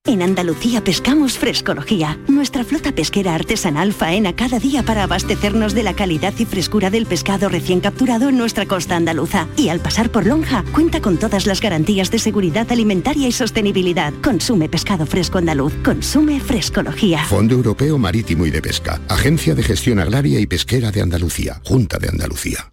[0.07, 2.19] En Andalucía pescamos frescología.
[2.29, 7.05] Nuestra flota pesquera artesanal faena cada día para abastecernos de la calidad y frescura del
[7.05, 9.49] pescado recién capturado en nuestra costa andaluza.
[9.55, 14.15] Y al pasar por Lonja, cuenta con todas las garantías de seguridad alimentaria y sostenibilidad.
[14.23, 15.75] Consume pescado fresco andaluz.
[15.85, 17.27] Consume frescología.
[17.27, 18.99] Fondo Europeo Marítimo y de Pesca.
[19.09, 21.61] Agencia de Gestión Agraria y Pesquera de Andalucía.
[21.63, 22.73] Junta de Andalucía.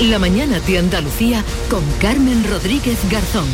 [0.00, 3.44] La mañana de Andalucía con Carmen Rodríguez Garzón.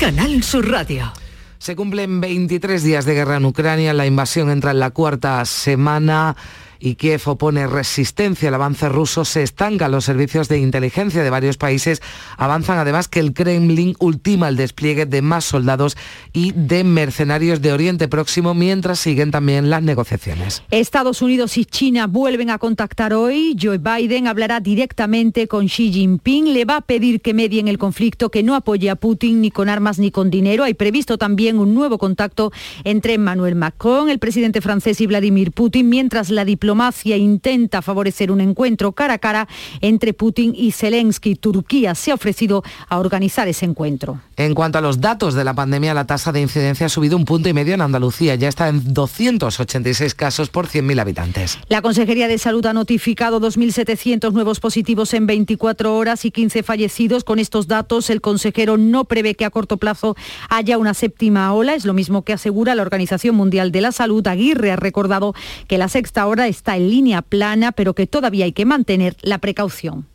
[0.00, 1.12] Canal Sur Radio.
[1.58, 6.34] Se cumplen 23 días de guerra en Ucrania, la invasión entra en la cuarta semana
[6.82, 11.56] y Kiev opone resistencia al avance ruso, se estancan los servicios de inteligencia de varios
[11.56, 12.02] países,
[12.36, 15.96] avanzan además que el Kremlin ultima el despliegue de más soldados
[16.32, 20.64] y de mercenarios de Oriente Próximo, mientras siguen también las negociaciones.
[20.72, 23.56] Estados Unidos y China vuelven a contactar hoy.
[23.60, 28.30] Joe Biden hablará directamente con Xi Jinping, le va a pedir que medien el conflicto,
[28.30, 30.64] que no apoye a Putin ni con armas ni con dinero.
[30.64, 32.50] Hay previsto también un nuevo contacto
[32.82, 38.32] entre Emmanuel Macron, el presidente francés y Vladimir Putin, mientras la diplomacia diplomacia intenta favorecer
[38.32, 39.46] un encuentro cara a cara
[39.82, 41.34] entre Putin y Zelensky.
[41.34, 44.20] Turquía se ha ofrecido a organizar ese encuentro.
[44.38, 47.26] En cuanto a los datos de la pandemia, la tasa de incidencia ha subido un
[47.26, 48.36] punto y medio en Andalucía.
[48.36, 51.58] Ya está en 286 casos por 100.000 habitantes.
[51.68, 57.22] La Consejería de Salud ha notificado 2.700 nuevos positivos en 24 horas y 15 fallecidos.
[57.22, 60.16] Con estos datos, el consejero no prevé que a corto plazo
[60.48, 61.74] haya una séptima ola.
[61.74, 64.26] Es lo mismo que asegura la Organización Mundial de la Salud.
[64.26, 65.34] Aguirre ha recordado
[65.68, 69.38] que la sexta hora está en línea plana, pero que todavía hay que mantener la
[69.38, 70.06] precaución.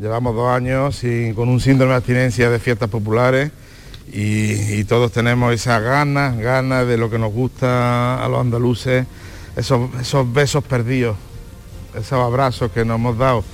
[0.00, 3.52] Llevamos dos años sin, con un síndrome de abstinencia de fiestas populares
[4.12, 9.06] y, y, todos tenemos esas ganas, ganas de lo que nos gusta a los andaluces,
[9.56, 11.16] esos, esos besos perdidos,
[11.94, 13.44] esos abrazos que nos hemos dado,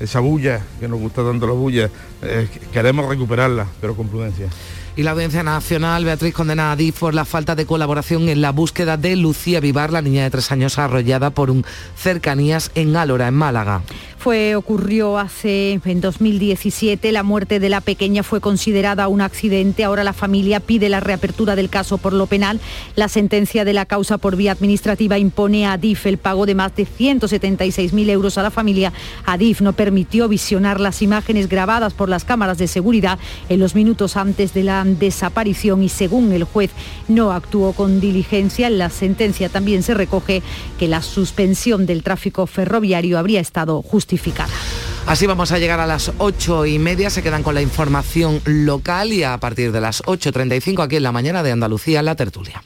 [0.00, 1.90] esa bulla que nos gusta tanto la bulla,
[2.22, 4.48] eh, queremos recuperarla, pero con prudencia.
[4.96, 8.96] Y la Audiencia Nacional, Beatriz, condena a por la falta de colaboración en la búsqueda
[8.96, 11.64] de Lucía Vivar, la niña de tres años arrollada por un
[11.96, 13.82] cercanías en Álora, en Málaga.
[14.24, 20.02] Fue, ocurrió hace en 2017, la muerte de la pequeña fue considerada un accidente, ahora
[20.02, 22.58] la familia pide la reapertura del caso por lo penal.
[22.96, 26.74] La sentencia de la causa por vía administrativa impone a DIF el pago de más
[26.74, 28.94] de 176.000 euros a la familia.
[29.26, 33.18] ADIF no permitió visionar las imágenes grabadas por las cámaras de seguridad
[33.50, 36.70] en los minutos antes de la desaparición y según el juez
[37.08, 38.68] no actuó con diligencia.
[38.68, 40.42] En la sentencia también se recoge
[40.78, 43.82] que la suspensión del tráfico ferroviario habría estado
[44.14, 44.52] justificada.
[45.06, 49.12] Así vamos a llegar a las ocho y media, se quedan con la información local
[49.12, 52.62] y a partir de las 8.35 aquí en la mañana de Andalucía, la tertulia.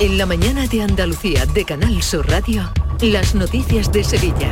[0.00, 2.72] En la mañana de Andalucía de Canal Sur Radio.
[3.02, 4.50] Las noticias de Sevilla.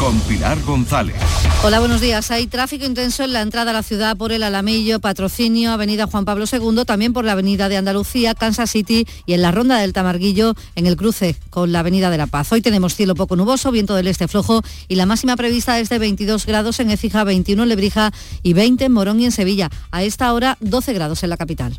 [0.00, 1.14] Con Pilar González.
[1.62, 2.32] Hola, buenos días.
[2.32, 6.24] Hay tráfico intenso en la entrada a la ciudad por el Alamillo, Patrocinio, Avenida Juan
[6.24, 9.92] Pablo II, también por la Avenida de Andalucía, Kansas City y en la Ronda del
[9.92, 12.50] Tamarguillo en el cruce con la Avenida de la Paz.
[12.50, 16.00] Hoy tenemos cielo poco nuboso, viento del este flojo y la máxima prevista es de
[16.00, 19.70] 22 grados en Écija, 21 en Lebrija y 20 en Morón y en Sevilla.
[19.92, 21.78] A esta hora 12 grados en la capital.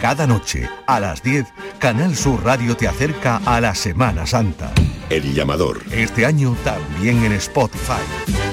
[0.00, 1.46] Cada noche, a las 10,
[1.78, 4.72] Canal Sur Radio te acerca a la Semana Santa.
[5.10, 5.82] El llamador.
[5.92, 8.49] Este año también en Spotify.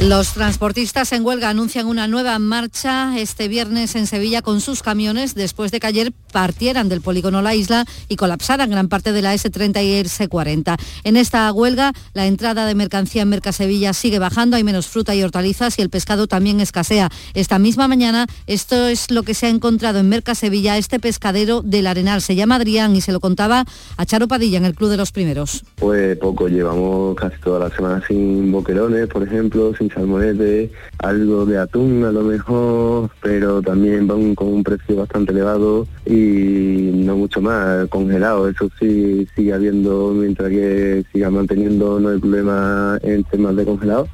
[0.00, 5.36] Los transportistas en huelga anuncian una nueva marcha este viernes en Sevilla con sus camiones
[5.36, 9.32] después de que ayer partieran del polígono La Isla y colapsaran gran parte de la
[9.34, 10.76] S30 y S40.
[11.04, 15.22] En esta huelga, la entrada de mercancía en Mercasevilla sigue bajando, hay menos fruta y
[15.22, 17.08] hortalizas y el pescado también escasea.
[17.32, 21.86] Esta misma mañana, esto es lo que se ha encontrado en Mercasevilla, este pescadero del
[21.86, 22.20] Arenal.
[22.20, 23.64] Se llama Adrián y se lo contaba
[23.96, 25.64] a Charo Padilla en el Club de los Primeros.
[25.76, 31.58] Pues poco, llevamos casi toda la semana sin boquerones, por ejemplo, sin salmonete, algo de
[31.58, 37.40] atún a lo mejor, pero también van con un precio bastante elevado y no mucho
[37.40, 38.48] más congelado.
[38.48, 44.08] Eso sí sigue habiendo mientras que siga manteniendo no hay problema en temas de congelado.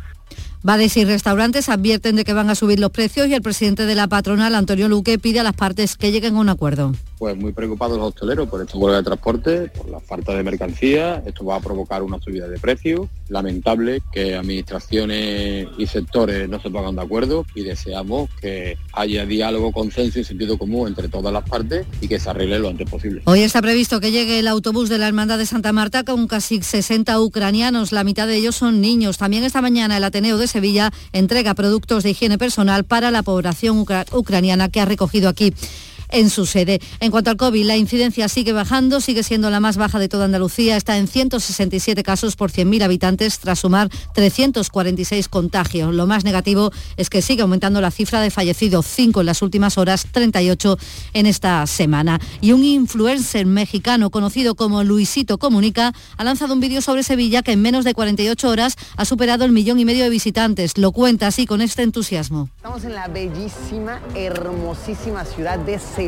[0.62, 3.94] Bares y restaurantes advierten de que van a subir los precios y el presidente de
[3.94, 6.92] la patronal, Antonio Luque, pide a las partes que lleguen a un acuerdo.
[7.20, 11.22] Pues muy preocupados los hosteleros por esta huelga de transporte, por la falta de mercancía.
[11.26, 13.09] Esto va a provocar una subida de precios.
[13.28, 19.70] Lamentable que administraciones y sectores no se pongan de acuerdo y deseamos que haya diálogo,
[19.70, 23.20] consenso y sentido común entre todas las partes y que se arregle lo antes posible.
[23.26, 26.62] Hoy está previsto que llegue el autobús de la Hermandad de Santa Marta con casi
[26.62, 27.92] 60 ucranianos.
[27.92, 29.18] La mitad de ellos son niños.
[29.18, 33.78] También esta mañana el Ateneo de Sevilla entrega productos de higiene personal para la población
[33.78, 35.52] ucra ucraniana que ha recogido aquí
[36.11, 36.81] en su sede.
[37.01, 40.25] En cuanto al COVID, la incidencia sigue bajando, sigue siendo la más baja de toda
[40.25, 45.94] Andalucía, está en 167 casos por 100.000 habitantes tras sumar 346 contagios.
[45.94, 49.79] Lo más negativo es que sigue aumentando la cifra de fallecidos, 5 en las últimas
[49.79, 50.79] horas, 38
[51.14, 52.20] en esta semana.
[52.40, 57.53] Y un influencer mexicano conocido como Luisito Comunica ha lanzado un vídeo sobre Sevilla que
[57.53, 60.77] en menos de 48 horas ha superado el millón y medio de visitantes.
[60.79, 62.49] Lo cuenta así con este entusiasmo.
[62.57, 66.00] Estamos en la bellísima, hermosísima ciudad de Sevilla.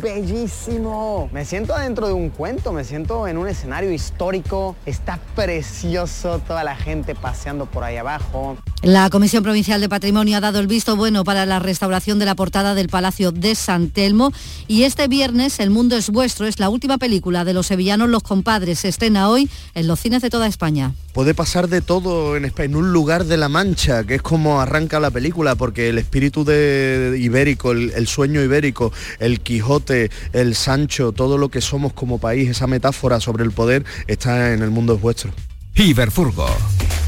[0.00, 1.28] Bellísimo.
[1.32, 4.76] Me siento adentro de un cuento, me siento en un escenario histórico.
[4.86, 8.56] Está precioso, toda la gente paseando por ahí abajo.
[8.82, 12.34] La Comisión Provincial de Patrimonio ha dado el visto bueno para la restauración de la
[12.36, 14.32] portada del Palacio de San Telmo
[14.68, 18.22] y este viernes El Mundo es Vuestro es la última película de los sevillanos Los
[18.22, 18.80] Compadres.
[18.80, 20.92] Se estrena hoy en los cines de toda España.
[21.12, 24.60] Puede pasar de todo en, España, en un lugar de la Mancha, que es como
[24.60, 28.75] arranca la película, porque el espíritu de ibérico, el, el sueño ibérico,
[29.18, 33.84] el Quijote, el Sancho, todo lo que somos como país, esa metáfora sobre el poder,
[34.06, 35.32] está en El Mundo es Vuestro.
[35.78, 36.46] Iberfurgo.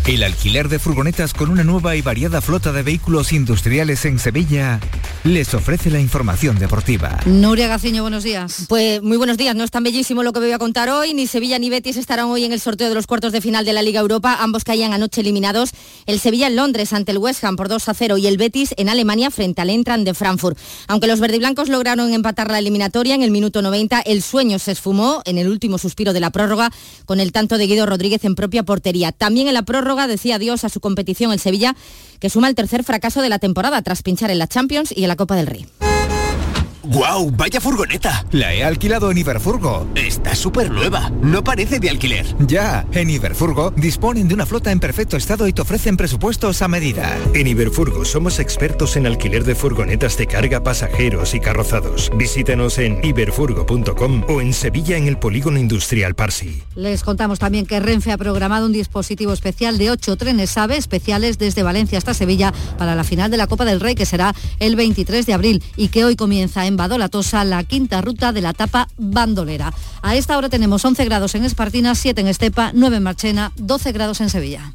[0.09, 4.81] El alquiler de furgonetas con una nueva y variada flota de vehículos industriales en Sevilla
[5.25, 7.21] les ofrece la información deportiva.
[7.27, 8.65] Nuria Gaciño, buenos días.
[8.69, 11.27] Pues muy buenos días, no es tan bellísimo lo que voy a contar hoy, ni
[11.27, 13.83] Sevilla ni Betis estarán hoy en el sorteo de los cuartos de final de la
[13.83, 15.73] Liga Europa, ambos caían anoche eliminados,
[16.07, 18.73] el Sevilla en Londres ante el West Ham por 2 a 0 y el Betis
[18.79, 20.57] en Alemania frente al Entran de Frankfurt.
[20.87, 25.21] Aunque los verdiblancos lograron empatar la eliminatoria en el minuto 90, el sueño se esfumó
[25.27, 26.73] en el último suspiro de la prórroga
[27.05, 29.13] con el tanto de Guido Rodríguez en propia portería.
[29.13, 31.77] También en la prórroga decía adiós a su competición el Sevilla,
[32.21, 35.09] que suma el tercer fracaso de la temporada tras pinchar en la Champions y en
[35.09, 35.67] la Copa del Rey.
[36.89, 37.31] ¡Guau!
[37.31, 38.25] ¡Vaya furgoneta!
[38.33, 39.87] La he alquilado en Iberfurgo.
[39.95, 41.11] Está súper nueva.
[41.21, 42.25] No parece de alquiler.
[42.47, 46.69] Ya, en Iberfurgo disponen de una flota en perfecto estado y te ofrecen presupuestos a
[46.69, 47.15] medida.
[47.35, 52.11] En Iberfurgo somos expertos en alquiler de furgonetas de carga, pasajeros y carrozados.
[52.17, 56.63] Visítanos en iberfurgo.com o en Sevilla en el Polígono Industrial Parsi.
[56.75, 61.37] Les contamos también que Renfe ha programado un dispositivo especial de ocho trenes AVE especiales
[61.37, 64.75] desde Valencia hasta Sevilla para la final de la Copa del Rey, que será el
[64.75, 68.87] 23 de abril y que hoy comienza en Badolatosa la quinta ruta de la etapa
[68.97, 69.75] bandolera.
[70.01, 73.91] A esta hora tenemos 11 grados en Espartina, 7 en Estepa, 9 en Marchena, 12
[73.91, 74.71] grados en Sevilla.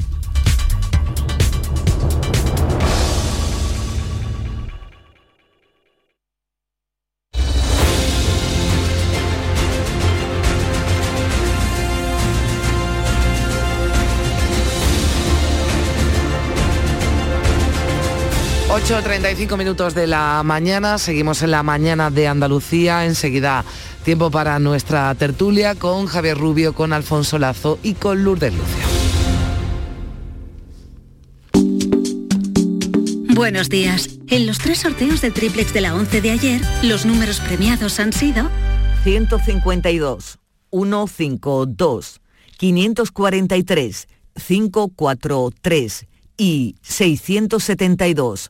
[18.83, 20.97] ...8.35 minutos de la mañana...
[20.97, 23.05] ...seguimos en la mañana de Andalucía...
[23.05, 23.63] ...enseguida
[24.03, 25.75] tiempo para nuestra tertulia...
[25.75, 27.79] ...con Javier Rubio, con Alfonso Lazo...
[27.81, 28.83] ...y con Lourdes Lucio.
[33.33, 34.09] Buenos días.
[34.27, 36.61] En los tres sorteos del triplex de la 11 de ayer...
[36.81, 38.49] ...los números premiados han sido...
[39.05, 40.39] 152,
[40.71, 42.21] 152,
[42.57, 44.07] 543,
[44.45, 46.07] 543
[46.37, 48.49] y 672,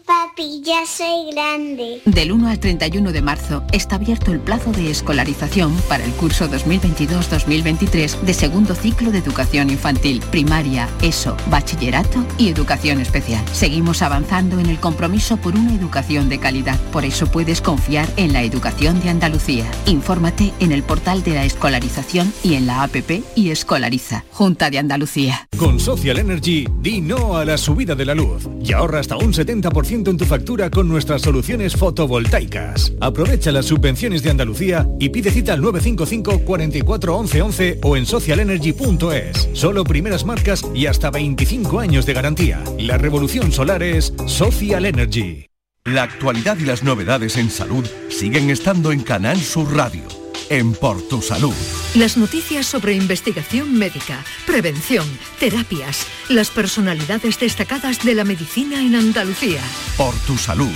[0.31, 2.01] papi, ya soy grande.
[2.05, 6.49] Del 1 al 31 de marzo está abierto el plazo de escolarización para el curso
[6.49, 13.43] 2022-2023 de segundo ciclo de educación infantil, primaria, ESO, bachillerato y educación especial.
[13.53, 16.79] Seguimos avanzando en el compromiso por una educación de calidad.
[16.91, 19.69] Por eso puedes confiar en la educación de Andalucía.
[19.85, 24.79] Infórmate en el portal de la escolarización y en la APP y Escolariza, Junta de
[24.79, 25.47] Andalucía.
[25.57, 29.33] Con Social Energy, di no a la subida de la luz y ahorra hasta un
[29.33, 32.93] 70% en tu factura con nuestras soluciones fotovoltaicas.
[33.01, 38.05] Aprovecha las subvenciones de Andalucía y pide cita al 955 44 11 11 o en
[38.05, 39.49] socialenergy.es.
[39.51, 42.63] Solo primeras marcas y hasta 25 años de garantía.
[42.79, 45.47] La revolución solar es Social Energy.
[45.83, 50.20] La actualidad y las novedades en salud siguen estando en Canal Sur Radio
[50.51, 51.53] en Por Tu Salud.
[51.95, 55.07] Las noticias sobre investigación médica, prevención,
[55.39, 59.61] terapias, las personalidades destacadas de la medicina en Andalucía.
[59.95, 60.73] Por Tu Salud,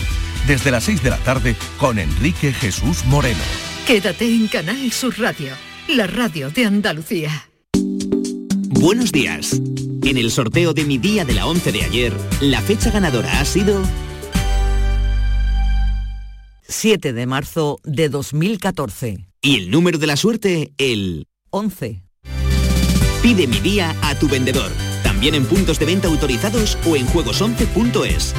[0.48, 3.44] desde las 6 de la tarde con Enrique Jesús Moreno.
[3.86, 5.52] Quédate en Canal Sur Radio,
[5.90, 7.50] la radio de Andalucía.
[7.74, 9.60] Buenos días.
[10.04, 13.46] En el sorteo de mi día de la 11 de ayer, la fecha ganadora ha
[13.46, 13.84] sido
[16.68, 19.35] 7 de marzo de 2014.
[19.46, 22.02] Y el número de la suerte, el 11.
[23.22, 24.72] Pide mi día a tu vendedor,
[25.04, 28.34] también en puntos de venta autorizados o en juegos11.es.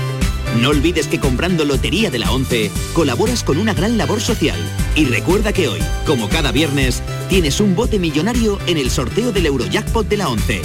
[0.60, 4.58] No olvides que comprando Lotería de la 11 colaboras con una gran labor social.
[4.96, 9.46] Y recuerda que hoy, como cada viernes, tienes un bote millonario en el sorteo del
[9.46, 10.60] Eurojackpot de la 11.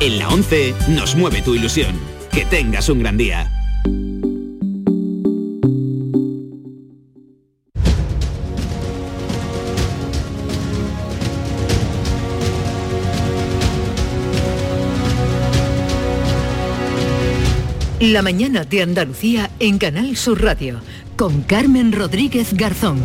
[0.00, 1.98] En la 11 nos mueve tu ilusión.
[2.32, 3.55] Que tengas un gran día.
[18.00, 20.82] La mañana de Andalucía en Canal Sur Radio
[21.16, 23.02] con Carmen Rodríguez Garzón.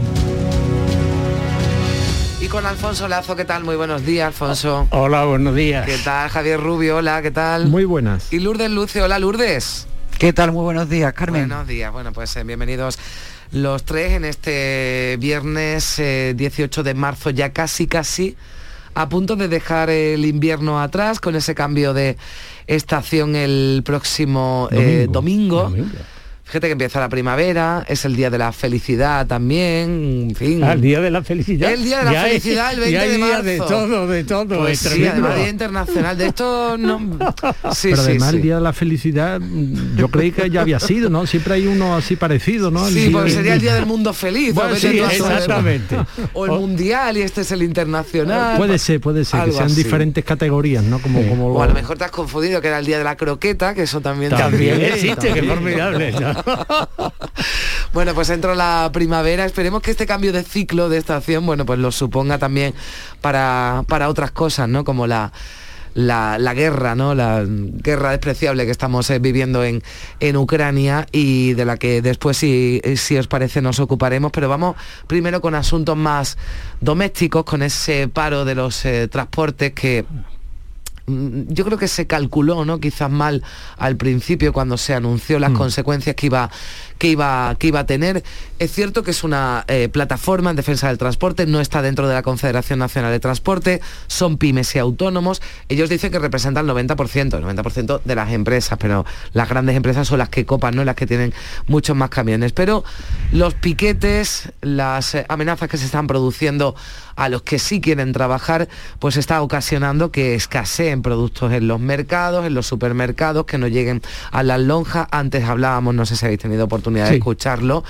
[2.41, 3.63] Y con Alfonso Lazo, ¿qué tal?
[3.63, 4.89] Muy buenos días, Alfonso.
[4.89, 5.85] Hola, buenos días.
[5.85, 6.97] ¿Qué tal, Javier Rubio?
[6.97, 7.67] Hola, ¿qué tal?
[7.67, 8.33] Muy buenas.
[8.33, 9.87] Y Lourdes Luce, hola, Lourdes.
[10.19, 10.51] ¿Qué tal?
[10.51, 11.47] Muy buenos días, Carmen.
[11.47, 11.89] Buenos días.
[11.93, 12.99] Bueno, pues eh, bienvenidos
[13.53, 18.35] los tres en este viernes eh, 18 de marzo, ya casi, casi
[18.93, 22.17] a punto de dejar el invierno atrás con ese cambio de
[22.67, 25.73] estación el próximo eh, domingo.
[26.52, 30.62] Fíjate que empieza la primavera, es el día de la felicidad también, en fin.
[30.66, 31.72] Ah, el día de la felicidad.
[31.72, 33.43] El día de la Ya hay- felicidad, el 20 ya hay de día marzo.
[33.43, 34.58] de todo, de todo.
[34.60, 36.18] Pues es sí, además Día Internacional.
[36.18, 36.99] De esto no...
[37.74, 38.36] Sí, Pero sí, además sí.
[38.36, 39.39] el Día de la Felicidad,
[39.95, 41.26] yo creí que ya había sido, ¿no?
[41.26, 42.86] Siempre hay uno así parecido, ¿no?
[42.86, 44.54] El Sí, porque sería el Día del Mundo Feliz.
[44.54, 45.95] Bueno, sí, exactamente.
[46.34, 48.58] O el Mundial y este es el Internacional.
[48.58, 49.76] Puede ser, puede ser, que sean así.
[49.76, 50.99] diferentes categorías, ¿no?
[50.99, 53.06] Como, como O a lo- lo mejor te has confundido que era el Día de
[53.06, 54.32] la Croqueta, que eso también...
[54.32, 56.14] También existe, qué formidable.
[57.93, 59.45] Bueno, pues entró la primavera.
[59.45, 62.73] Esperemos que este cambio de ciclo de estación, bueno, pues lo suponga también
[63.19, 64.85] para, para otras cosas, ¿no?
[64.85, 65.33] Como la,
[65.93, 67.15] la, guerra, ¿no?
[67.15, 69.83] La guerra despreciable que estamos eh, viviendo en,
[70.21, 74.31] en Ucrania y de la que después, si, si os parece, nos ocuparemos.
[74.31, 74.77] Pero vamos
[75.07, 76.37] primero con asuntos más
[76.79, 80.05] domésticos, con ese paro de los eh, transportes que
[81.08, 82.80] yo creo que se calculó, ¿no?
[82.80, 83.43] Quizás mal
[83.78, 86.49] al principio cuando se anunció las consecuencias que iba,
[87.02, 88.24] que, iba, que iba a tener.
[88.60, 92.14] Es cierto que es una eh, plataforma en defensa del transporte, no está dentro de
[92.14, 95.41] la Confederación Nacional de Transporte, son pymes y autónomos.
[95.68, 100.08] Ellos dicen que representan el 90%, el 90% de las empresas, pero las grandes empresas
[100.08, 100.84] son las que copan, ¿no?
[100.84, 101.34] Las que tienen
[101.66, 102.54] muchos más camiones.
[102.54, 102.84] Pero
[103.32, 106.76] los piquetes, las eh, amenazas que se están produciendo
[107.16, 112.45] a los que sí quieren trabajar, pues está ocasionando que escaseen productos en los mercados,
[112.45, 115.08] en los supermercados, que no lleguen a las lonjas.
[115.10, 117.13] Antes hablábamos, no sé si habéis tenido oportunidad de Sí.
[117.15, 117.83] escucharlo,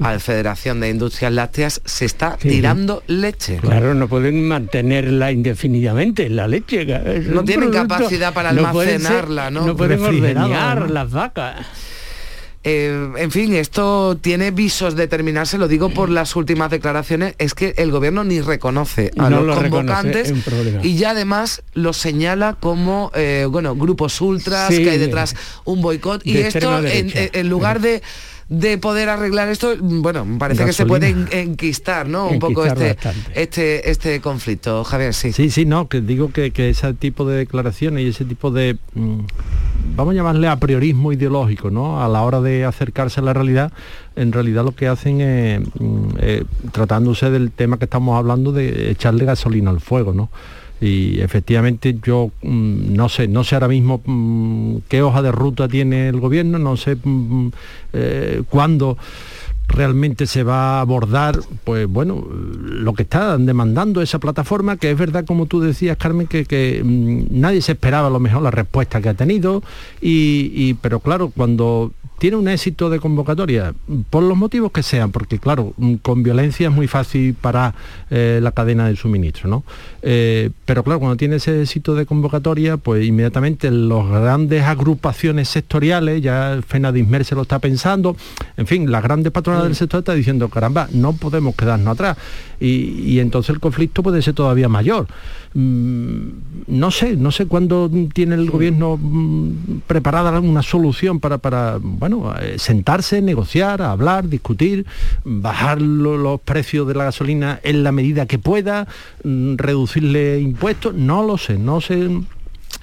[0.00, 3.56] a la Federación de Industrias Lácteas se está Sí, tirando leche.
[3.58, 6.84] Claro, no pueden mantenerla indefinidamente, la leche.
[6.86, 9.66] No tienen producto- capacidad para no pueden ser- almacenarla, ¿no?
[9.66, 10.00] No pueden
[10.34, 10.86] ¿no?
[10.88, 11.66] las vacas.
[12.64, 17.54] Eh, en fin, esto tiene visos de terminarse, lo digo por las últimas declaraciones, es
[17.54, 20.34] que el gobierno ni reconoce a No los lo convocantes
[20.82, 25.36] y ya además lo señala como, eh, bueno, grupos ultras, Sí, que hay de- detrás
[25.64, 28.02] un boicot y de esto en lugar de
[28.48, 32.28] de poder arreglar esto, bueno, parece que se puede en- enquistar, ¿no?
[32.28, 33.42] Un poco este, bastante.
[33.42, 35.32] este, este conflicto, Javier, sí.
[35.32, 38.78] Sí, sí, no, que digo que, que ese tipo de declaraciones y ese tipo de,
[38.94, 39.18] mm,
[39.96, 42.02] vamos a llamarle a priorismo ideológico, ¿no?
[42.02, 43.70] A la hora de acercarse a la realidad,
[44.16, 48.90] en realidad lo que hacen es, mm, eh, tratándose del tema que estamos hablando, de
[48.90, 50.30] echarle gasolina al fuego, ¿no?
[50.80, 55.68] Y efectivamente yo mm, no sé, no sé ahora mismo mm, qué hoja de ruta
[55.68, 57.48] tiene el gobierno, no sé mm,
[57.92, 58.96] eh, cuándo
[59.68, 64.98] realmente se va a abordar, pues bueno, lo que está demandando esa plataforma, que es
[64.98, 69.02] verdad, como tú decías, Carmen, que, que, nadie se esperaba a lo mejor la respuesta
[69.02, 69.62] que ha tenido,
[70.00, 73.74] y- pero claro, cuando tiene un éxito de convocatoria,
[74.10, 77.74] por los motivos que sean, porque claro, mm, con violencia es muy fácil parar
[78.10, 79.64] eh, la cadena de suministro, ¿no?
[80.02, 86.20] Eh, pero claro, cuando tiene ese éxito de convocatoria, pues inmediatamente las grandes agrupaciones sectoriales,
[86.20, 88.16] ya Fenadismer se lo está pensando,
[88.56, 92.16] en fin, las grandes patronas del sector están diciendo, caramba, no podemos quedarnos atrás.
[92.60, 95.06] Y, y entonces el conflicto puede ser todavía mayor.
[95.62, 96.28] Mm,
[96.68, 102.32] no sé, no sé cuándo tiene el gobierno mm, preparada una solución para, para bueno,
[102.40, 104.86] eh, sentarse, negociar, hablar, discutir,
[105.24, 108.86] bajar lo- los precios de la gasolina en la medida que pueda,
[109.24, 112.08] mm, reducirle impuestos, no lo sé, no sé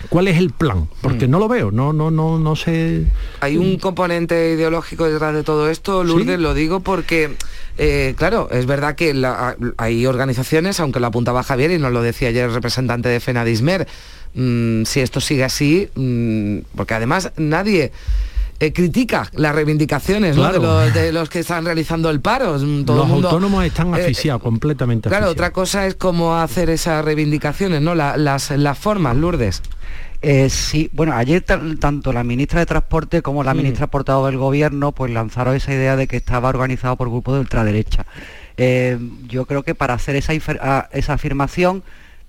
[0.10, 3.06] cuál es el plan, porque no lo veo, no, no, no, no sé.
[3.40, 6.42] Hay un componente ideológico detrás de todo esto, Lourdes, ¿Sí?
[6.42, 7.38] lo digo porque,
[7.78, 12.02] eh, claro, es verdad que la- hay organizaciones, aunque lo apuntaba Javier y nos lo
[12.02, 13.88] decía ayer el representante de Fenadismer,
[14.34, 17.92] mm, si esto sigue así, mm, porque además nadie...
[18.62, 22.58] eh, critica las reivindicaciones de, los, de los que están realizando el paro.
[22.58, 25.34] Mm, Todo los el mundo, autónomos están eh, asfixiados, completamente Claro, asfixiados.
[25.50, 27.96] otra cosa es cómo hacer esas reivindicaciones, ¿no?
[27.96, 29.62] La- las, las formas, Lourdes.
[30.22, 33.58] Eh, sí, bueno, ayer tan- tanto la ministra de Transporte como la Mm.
[33.58, 37.40] ministra portavoz del Gobierno pues lanzaron esa idea de que estaba organizado por grupos de
[37.42, 38.06] ultraderecha.
[38.58, 38.98] Eh,
[39.28, 41.84] yo creo que para hacer esa, infer- a- esa afirmación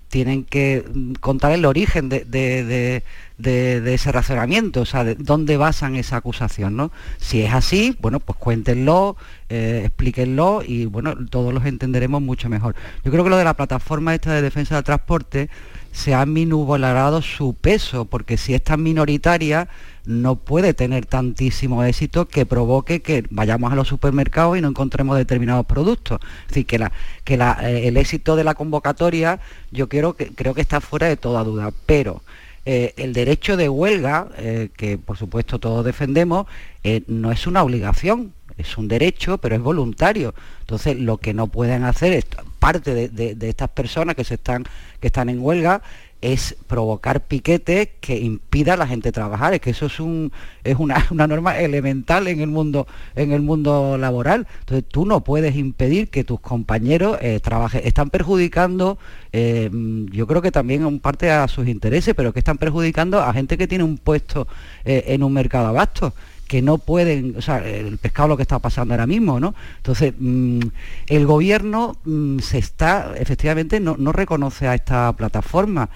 [0.08, 3.02] tienen que mm, contar el origen de, de- de-
[3.38, 6.90] de- ese razonamiento, o sea, de dónde basan esa acusación, ¿no?
[7.18, 9.16] Si es así, bueno, pues cuéntenlo,
[9.48, 12.74] eh, explíquenlo y bueno, todos los entenderemos mucho mejor.
[13.04, 15.50] Yo creo que lo de la plataforma esta de defensa del transporte
[15.92, 19.68] se ha minubolado su peso, porque si es tan minoritaria,
[20.04, 25.16] no puede tener tantísimo éxito que provoque que vayamos a los supermercados y no encontremos
[25.16, 26.20] determinados productos.
[26.42, 26.92] Es decir, que, la,
[27.24, 29.40] que la, eh, el éxito de la convocatoria
[29.72, 32.22] yo quiero que, creo que está fuera de toda duda, pero
[32.66, 36.46] eh, el derecho de huelga, eh, que por supuesto todos defendemos,
[36.84, 40.34] eh, no es una obligación, es un derecho, pero es voluntario.
[40.60, 42.26] Entonces, lo que no pueden hacer es
[42.58, 44.64] parte de, de- de estas personas que se están
[45.00, 45.82] que están en huelga
[46.22, 49.54] es provocar piquetes que impida a la gente trabajar.
[49.54, 50.32] Es que eso es un
[50.64, 54.46] es una, una norma elemental en el mundo en el mundo laboral.
[54.60, 57.82] Entonces tú no puedes impedir que tus compañeros eh, trabajen.
[57.84, 58.98] Están perjudicando
[59.32, 59.70] eh,
[60.12, 63.58] yo creo que también en parte a sus intereses pero que están perjudicando a gente
[63.58, 64.46] que tiene un puesto
[64.84, 66.14] eh, en un mercado abasto
[66.46, 69.54] que no pueden, o sea, el pescado lo que está pasando ahora mismo, ¿no?
[69.78, 70.60] Entonces, mm,
[71.08, 75.88] el gobierno mm, se está, efectivamente, no, no reconoce a esta plataforma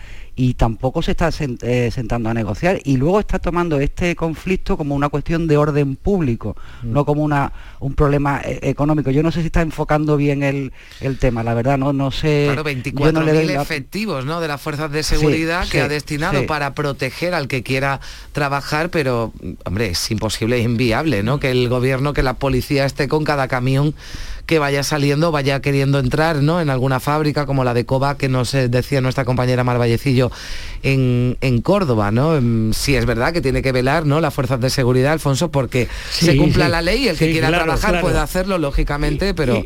[0.42, 1.28] y tampoco se está
[1.62, 5.96] eh, sentando a negociar y luego está tomando este conflicto como una cuestión de orden
[5.96, 9.10] público, no como una, un problema eh, económico.
[9.10, 10.72] Yo no sé si está enfocando bien el,
[11.02, 12.48] el tema, la verdad, no, no sé.
[12.54, 14.40] Claro, yo no le doy 24.000 la- efectivos ¿no?
[14.40, 16.46] de las fuerzas de seguridad Sí, que sí, ha destinado sí.
[16.46, 18.00] para proteger al que quiera
[18.32, 19.34] trabajar, pero,
[19.66, 21.38] hombre, es imposible, es inviable, ¿no?
[21.38, 23.94] Que el gobierno, que la policía esté con cada camión
[24.50, 26.60] que vaya saliendo, vaya queriendo entrar ¿no?
[26.60, 30.32] en alguna fábrica como la de Coba, que nos eh, decía nuestra compañera Mar Vallecillo
[30.82, 32.34] en, en Córdoba, ¿no?
[32.34, 34.20] Em, Sí es verdad que tiene que velar ¿no?
[34.20, 36.70] las fuerzas de seguridad, Alfonso, porque se cumpla sí.
[36.72, 38.06] la ley y el que Sí, quiera claro, trabajar claro.
[38.08, 39.64] puede hacerlo, lógicamente, pero...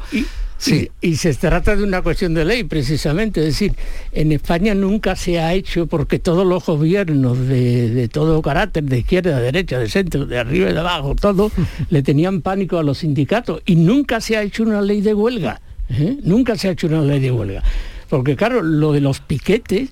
[0.64, 0.90] Sí.
[1.00, 3.40] Y, y se trata de una cuestión de ley, precisamente.
[3.40, 3.74] Es decir,
[4.12, 8.98] en España nunca se ha hecho, porque todos los gobiernos de, de todo carácter, de
[8.98, 11.52] izquierda, de derecha, de centro, de arriba y de abajo, todos
[11.90, 13.62] le tenían pánico a los sindicatos.
[13.66, 15.60] Y nunca se ha hecho una ley de huelga.
[15.90, 16.16] ¿eh?
[16.22, 17.62] Nunca se ha hecho una ley de huelga.
[18.08, 19.90] Porque claro, lo de los piquetes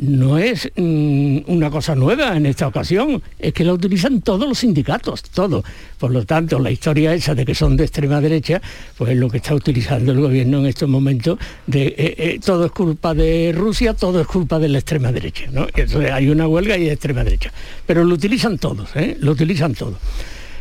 [0.00, 4.58] no es mm, una cosa nueva en esta ocasión, es que la utilizan todos los
[4.58, 5.62] sindicatos, todo.
[5.98, 8.62] Por lo tanto, la historia esa de que son de extrema derecha,
[8.96, 12.64] pues es lo que está utilizando el gobierno en estos momentos, de eh, eh, todo
[12.64, 15.44] es culpa de Rusia, todo es culpa de la extrema derecha.
[15.52, 15.66] ¿no?
[16.12, 17.52] Hay una huelga y de extrema derecha.
[17.86, 19.18] Pero lo utilizan todos, ¿eh?
[19.20, 19.98] lo utilizan todos.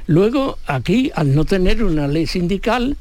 [0.08, 2.98] Luego, aquí, al no tener una ley sindical,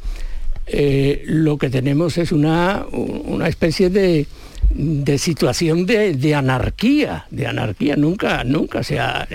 [1.25, 4.27] lo que tenemos es una, una especie de,
[4.71, 7.97] de situación de, de anarquía, de anarquía.
[7.97, 9.27] Nunca, nunca se ha,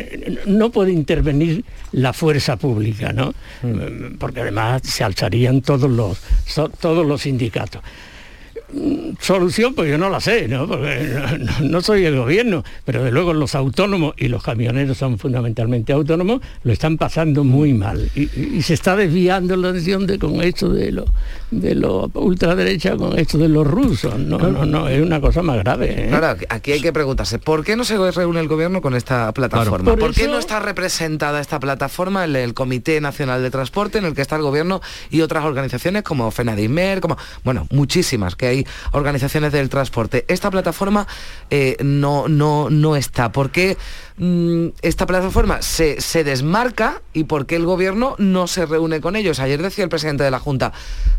[0.46, 3.34] no puede intervenir la fuerza pública, ¿no?
[4.20, 6.22] Porque además se alzarían todos los,
[6.80, 7.82] todos los sindicatos.
[8.74, 10.68] Mm, Solución, pues yo no la sé, ¿no?
[10.68, 11.08] Porque
[11.62, 16.42] no, soy el gobierno, pero de luego los autónomos, y los camioneros son fundamentalmente autónomos,
[16.64, 18.10] lo están pasando muy mal.
[18.16, 21.06] Y, se está desviando la atención de, con esto de los
[21.52, 24.18] de los ultraderecha, con esto de los rusos.
[24.18, 26.06] No, no, no, es una cosa más grave.
[26.06, 26.10] ¿eh?
[26.10, 29.92] Claro, aquí hay que preguntarse, ¿por qué no se reúne el gobierno con esta plataforma?
[29.92, 34.06] Por ¿Por, qué no está representada esta plataforma en el Comité Nacional de Transporte, en
[34.06, 38.63] el que está el gobierno y otras organizaciones como FENADIMER, como, bueno, muchísimas, que hay
[38.92, 40.26] organizaciones del transporte?
[40.28, 41.08] Esta plataforma
[41.50, 43.32] eh, no, no, no está.
[43.32, 43.78] ¿Por qué
[44.18, 49.16] mm, esta plataforma se, se desmarca y por qué el gobierno no se reúne con
[49.16, 49.40] ellos?
[49.40, 50.74] Ayer decía el presidente de la Junta,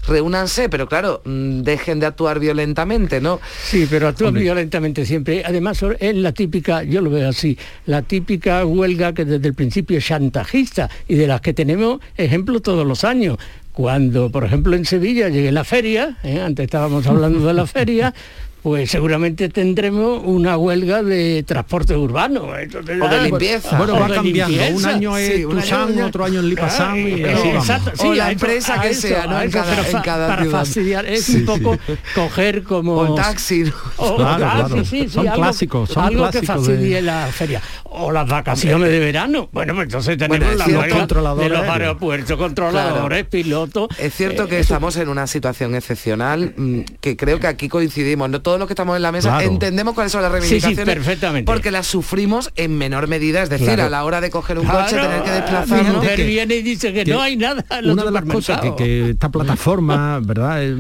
[0.07, 3.41] reúnanse, pero claro, mm, dejen de actuar violentamente, ¿no?
[3.65, 5.43] Sí, pero actúan violentamente siempre.
[5.45, 9.99] Además, es la típica, yo lo veo así, la típica huelga que desde el principio
[9.99, 13.39] es chantajista y de las que tenemos ejemplo todos los años.
[13.75, 16.41] Cuando, por ejemplo, en Sevilla llegue la feria, ¿eh?
[16.41, 18.15] antes estábamos hablando de la feria,
[18.65, 22.57] pues seguramente tendremos una huelga de transporte urbano.
[22.59, 23.77] Entonces, O de ah, limpieza.
[23.77, 24.57] Bueno, o va cambiando.
[24.75, 28.07] Un año es Sí, un Tucson, año- otro año en Lipasan y Eh, exacto, sí,
[28.07, 29.43] O la eso- empresa que eso, sea, ¿no?
[29.43, 30.59] En cada- en cada para ciudad.
[30.61, 31.93] fastidiar, es Sí, un poco sí.
[32.15, 32.95] coger como...
[32.95, 33.65] O el taxi.
[33.99, 34.83] O- Claro, ah, claro.
[34.83, 37.61] sí, sí, sí, Son algo- clásicos, son algo que fastidie de- la feria.
[37.85, 39.51] O las vacaciones de verano.
[39.53, 40.81] Bueno, pues entonces tenemos Bueno, es la cierto.
[41.21, 43.89] huelga de los aeropuertos, controladores, pilotos.
[43.99, 48.31] Es cierto Eh, que estamos en una situación excepcional, mm, que creo que aquí coincidimos.
[48.31, 48.41] ¿no?
[48.41, 49.51] Todos los que estamos en la mesa Claro.
[49.53, 50.95] entendemos cuáles son las Sí, sí, reivindicaciones.
[50.95, 51.51] perfectamente.
[51.51, 53.43] Porque las sufrimos en menor medida.
[53.43, 53.85] Es decir, Claro.
[53.85, 55.95] a la hora de coger un coche, tener que Mi desplazarnos.
[55.97, 58.25] mujer que- viene y dice que, que no hay nada en los una de las
[58.25, 60.75] cosas que, esta plataforma verdad Eh,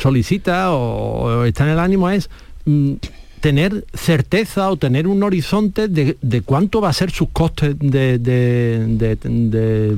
[0.00, 2.28] solicita o, o está en el ánimo es
[2.64, 2.94] mm,
[3.40, 8.18] tener certeza o tener un horizonte de, de cuánto va a ser sus costes de,
[8.18, 9.16] de-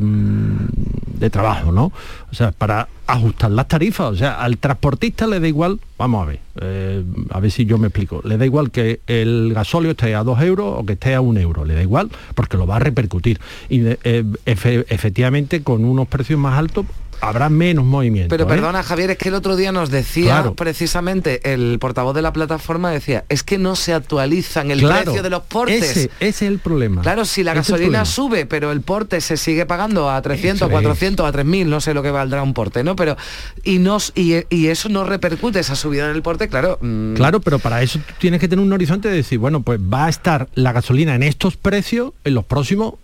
[0.01, 1.93] mm, de trabajo, ¿no?
[2.31, 4.11] O sea, para ajustar las tarifas.
[4.13, 7.79] O sea, al transportista le da igual, vamos a ver, eh, a ver si yo
[7.79, 11.15] me explico, le da igual que el gasóleo esté a 2 euros o que esté
[11.15, 13.41] a 1 euro, le da igual porque lo va a repercutir.
[13.69, 13.99] Y eh,
[14.47, 16.87] efe- efectivamente con unos precios más altos
[17.23, 18.29] habrá menos movimiento.
[18.29, 18.47] Pero ¿eh?
[18.49, 20.55] perdona, Javier, es que el otro día nos decía Claro.
[20.55, 25.23] precisamente el portavoz de la plataforma decía, es que no se actualizan el Claro, precio
[25.23, 25.83] de los portes.
[25.83, 27.01] Ese, ese es el problema.
[27.03, 30.57] Claro, si la Ese es gasolina sube, pero el porte se sigue pagando a 300,
[30.57, 30.73] Eso es.
[30.73, 32.97] 400, a 3000, no sé lo que valdrá un porte, ¿no?
[32.97, 33.17] Pero
[33.65, 36.79] y nos y, y eso no repercute esa subida en el porte, claro.
[36.81, 40.07] mm, Claro, pero para eso tienes que tener un horizonte de decir, bueno, pues va
[40.07, 42.95] a estar la gasolina en estos precios en los próximos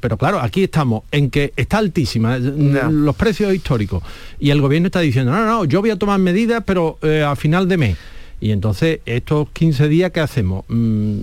[0.00, 4.02] pero claro, aquí estamos en que está altísima, mm, los precios históricos,
[4.40, 7.36] y el gobierno está diciendo, no, no, yo voy a tomar medidas, pero eh, a
[7.36, 7.96] final de mes.
[8.42, 10.64] Y entonces, estos 15 días, ¿qué hacemos?
[10.66, 11.20] Mm,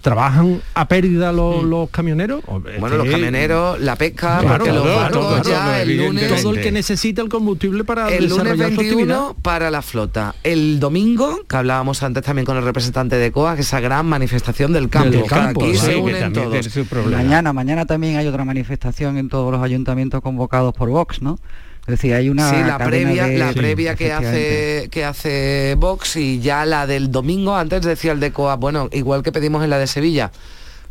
[0.00, 2.42] ¿Trabajan a pérdida los, los camioneros?
[2.80, 6.42] Bueno, los camioneros, la pesca, Claro, porque los todo, barcos ya el lunes...
[6.42, 9.42] Todo el que necesita el combustible para El lunes desarrollar su 21 actividad.
[9.42, 10.34] para la flota.
[10.42, 14.72] El domingo, que hablábamos antes también con el representante de COA, que esa gran manifestación
[14.72, 15.10] del campo.
[15.10, 16.66] Del que campo, aquí sí, se que unen también todos.
[16.66, 21.20] tiene su Mañana, mañana también hay otra manifestación en todos los ayuntamientos convocados por Vox,
[21.20, 21.38] ¿no?
[21.88, 25.74] Es decir, hay una sí, la previa, de- la Sí, previa que hace que hace
[25.78, 29.64] Vox y ya la del domingo, antes decía el de COA, bueno, igual que pedimos
[29.64, 30.30] en la de Sevilla.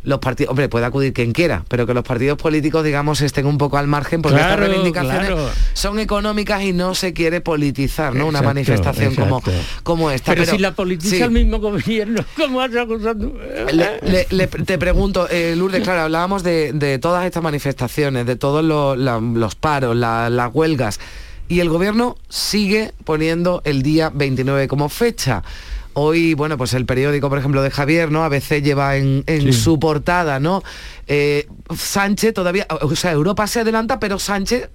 [0.04, 3.58] Los partidos, hombre, puede acudir quien quiera, pero que los partidos políticos, digamos, estén un
[3.58, 5.50] poco al margen porque Claro, estas reivindicaciones claro.
[5.74, 8.26] son económicas y no se quiere politizar, ¿no?
[8.26, 9.60] Una manifestación como, exacto.
[9.82, 10.32] como esta.
[10.34, 11.22] Pero, si la politiza sí.
[11.22, 13.34] el mismo gobierno, ¿cómo vas acusando?
[13.72, 18.36] Le- le- le- te pregunto, eh, Lourdes, claro, hablábamos de, de todas estas manifestaciones, de
[18.36, 18.64] todos
[18.98, 21.00] la- los paros, la- las huelgas,
[21.48, 25.42] y el gobierno sigue poniendo el día 29 como fecha.
[26.00, 28.22] Hoy, bueno, pues el periódico, por ejemplo, de Javier, ¿no?
[28.22, 30.62] ABC lleva en, en su portada, ¿no?
[31.08, 34.70] Eh, Sánchez todavía, o sea, Europa se adelanta, pero Sánchez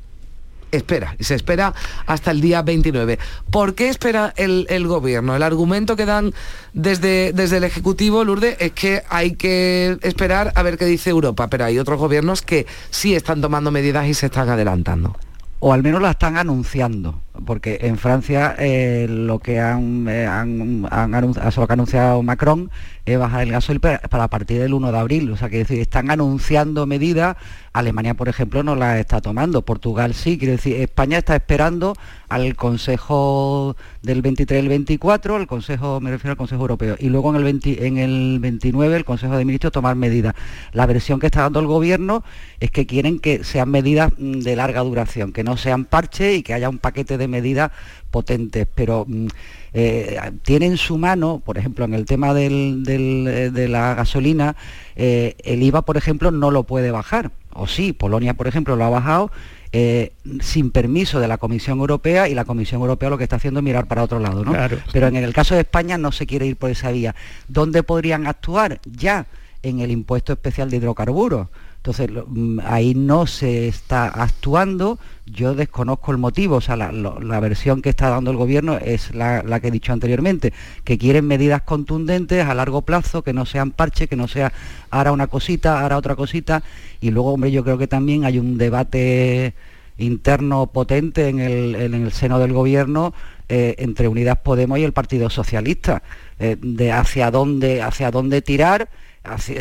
[0.71, 1.73] espera, y se espera
[2.07, 3.19] hasta el día 29.
[3.49, 5.33] ¿Por qué espera el, el gobierno?
[5.33, 6.33] El argumento que dan
[6.73, 11.47] desde, desde el Ejecutivo, Lourdes, es que hay que esperar a ver qué dice Europa,
[11.47, 15.15] pero hay otros gobiernos que sí están tomando medidas y se están adelantando.
[15.59, 20.87] o al menos la están anunciando, porque en Francia eh, lo que han, eh, han-
[20.91, 22.69] han anun- o sea, lo que ha anunciado Macron
[23.05, 26.09] es bajar el gasoil para, partir del 1 de abril, o sea, que decir, están
[26.11, 27.35] anunciando medidas,
[27.73, 31.95] Alemania, por ejemplo, no las está tomando, Portugal sí, quiero decir, España está esperando
[32.29, 37.09] al Consejo del 23 y el 24, el Consejo, me refiero al Consejo Europeo, y
[37.09, 40.33] luego en el, 20 en el 29 el Consejo de Ministros tomar medidas.
[40.71, 42.23] La versión que está dando el gobierno
[42.59, 46.43] es que quieren que sean medidas mm, de larga duración, que no sean parches y
[46.43, 47.71] que haya un paquete de medidas
[48.11, 49.27] potentes, pero mm,
[49.73, 53.95] eh, tiene en su mano, por ejemplo, en el tema del- del, eh, de la
[53.95, 54.55] gasolina,
[54.95, 57.31] eh, el IVA, por ejemplo, no lo puede bajar.
[57.53, 59.31] O sí, Polonia, por ejemplo, lo ha bajado
[59.75, 60.11] eh,
[60.41, 63.63] sin permiso de la Comisión Europea y la Comisión Europea lo que está haciendo es
[63.63, 64.51] mirar para otro lado, ¿no?
[64.51, 64.77] Claro.
[64.91, 67.15] Pero en el caso de España no se quiere ir por esa vía.
[67.47, 68.79] ¿Dónde podrían actuar?
[68.85, 69.25] Ya
[69.63, 71.47] en el impuesto especial de hidrocarburos.
[71.85, 77.81] Entonces, mm, ahí no se está actuando, yo desconozco el motivo, o sea, la, versión
[77.81, 80.53] que está dando el gobierno es la, que he dicho anteriormente,
[80.85, 84.53] que quieren medidas contundentes a largo plazo, que no sean parches, que no sea
[84.91, 86.63] ahora una cosita, ahora otra cosita,
[87.01, 89.53] y luego, hombre, yo creo que también hay un debate
[89.97, 93.13] interno potente en el, en el seno del gobierno
[93.49, 96.01] eh, entre Unidas Podemos y el Partido Socialista,
[96.39, 98.87] eh, de hacia dónde, hacia dónde tirar,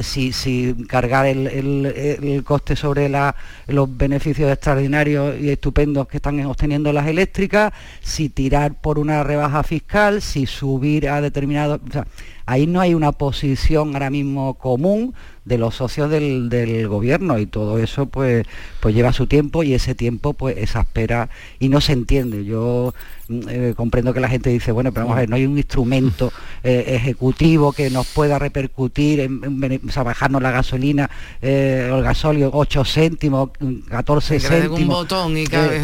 [0.02, 3.34] si, si cargar el, el- el coste sobre la-
[3.68, 9.62] los beneficios extraordinarios y estupendos que están obteniendo las eléctricas, si tirar por una rebaja
[9.62, 11.80] fiscal, si subir a determinados...
[12.46, 15.14] ahí no hay una posición ahora mismo común
[15.44, 18.46] de los socios del, del gobierno y todo eso pues
[18.78, 22.44] pues lleva su tiempo y ese tiempo pues exaspera y no se entiende.
[22.44, 22.94] Yo
[23.28, 25.56] mm, eh, comprendo que la gente dice bueno pero vamos a ver no hay un
[25.56, 26.32] instrumento
[26.62, 31.90] eh, ejecutivo que nos pueda repercutir en, en bene- o sea, bajarnos la gasolina eh,
[31.92, 35.82] o el gasóleo 8 céntimos mm, 14 Que le den un céntimos botón y cabe-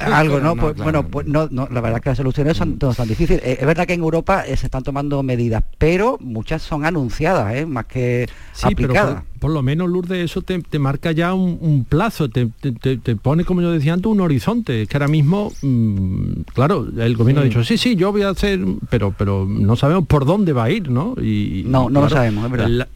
[0.00, 0.84] algo no, No, pues, claro.
[0.84, 3.42] bueno pues no, no, la verdad que las soluciones son no tan difíciles.
[3.44, 7.86] Es verdad que en Europa se están tomando medidas pero muchas son anunciadas eh, más
[7.86, 12.30] que Sí, aplicadas por lo menos, Lourdes, eso te, te marca ya un, un plazo,
[12.30, 14.80] te, te- pone, como yo decía antes, un horizonte.
[14.80, 18.30] Es que ahora mismo, mm, claro, el gobierno ha dicho, sí, sí, yo voy a
[18.30, 21.14] hacer, pero, pero no sabemos por dónde va a ir, ¿no?
[21.22, 22.68] Y, No, no lo sabemos, es verdad.
[22.70, 22.88] la-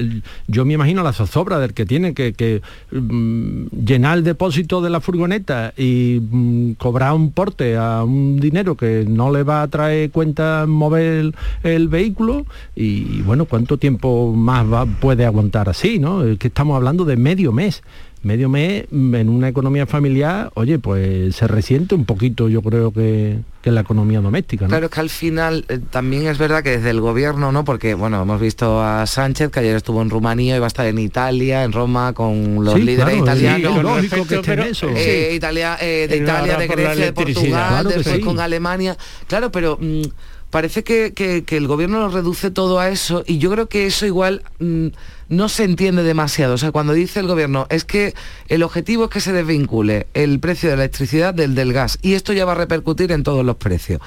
[0.46, 4.88] yo me imagino la zozobra del que tiene que, que, mm, llenar el depósito de
[4.88, 9.68] la furgoneta y mm, cobrar un porte a un dinero que no le va a
[9.68, 15.98] traer cuenta mover el, el vehículo y bueno, ¿cuánto tiempo más va, puede aguantar así?
[15.98, 16.37] ¿no?
[16.38, 17.82] Es que estamos hablando de medio mes.
[18.22, 22.92] Medio mes mm, en una economía familiar, oye, pues se resiente un poquito, yo creo
[22.92, 24.64] que, que la economía doméstica.
[24.66, 24.68] ¿no?
[24.68, 27.64] Claro, es que al final eh, también es verdad que desde el gobierno, ¿no?
[27.64, 30.86] Porque, bueno, hemos visto a Sánchez, que ayer estuvo en Rumanía y va a estar
[30.86, 33.74] en Italia, en Roma, con los Sí, líderes claro, italianos.
[33.74, 34.88] sí, lógico que esté en eso.
[34.94, 35.36] Eh, Sí.
[35.36, 37.12] Italia, eh, de Italia, de Grecia, de.
[37.12, 38.20] Portugal, Claro después sí.
[38.22, 38.96] con Alemania.
[39.26, 40.02] Claro, pero mm,
[40.50, 43.86] parece que, que- que el gobierno lo reduce todo a eso y yo creo que
[43.86, 44.88] eso igual mm,
[45.28, 46.54] no se entiende demasiado.
[46.54, 48.14] O sea, cuando dice el gobierno es que
[48.48, 52.14] el objetivo es que se desvincule el precio de la electricidad del del gas y
[52.14, 54.00] esto ya va a repercutir en todos los precios.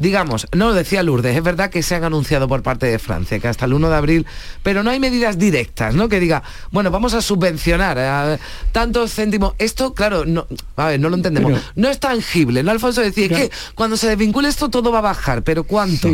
[0.00, 3.38] Digamos, no lo decía Lourdes, es verdad que se han anunciado por parte de Francia
[3.38, 4.26] que hasta el 1 de abril,
[4.62, 6.08] pero no hay medidas directas, ¿no?
[6.08, 6.42] Que diga,
[6.72, 8.38] bueno, vamos a subvencionar a
[8.72, 9.54] tantos céntimos.
[9.58, 10.46] Esto, claro, no,
[10.76, 11.60] a ver, no lo entendemos.
[11.76, 13.00] no es tangible, ¿no, Alfonso?
[13.00, 16.08] Decía que cuando se desvincule esto todo va a bajar, pero ¿cuánto?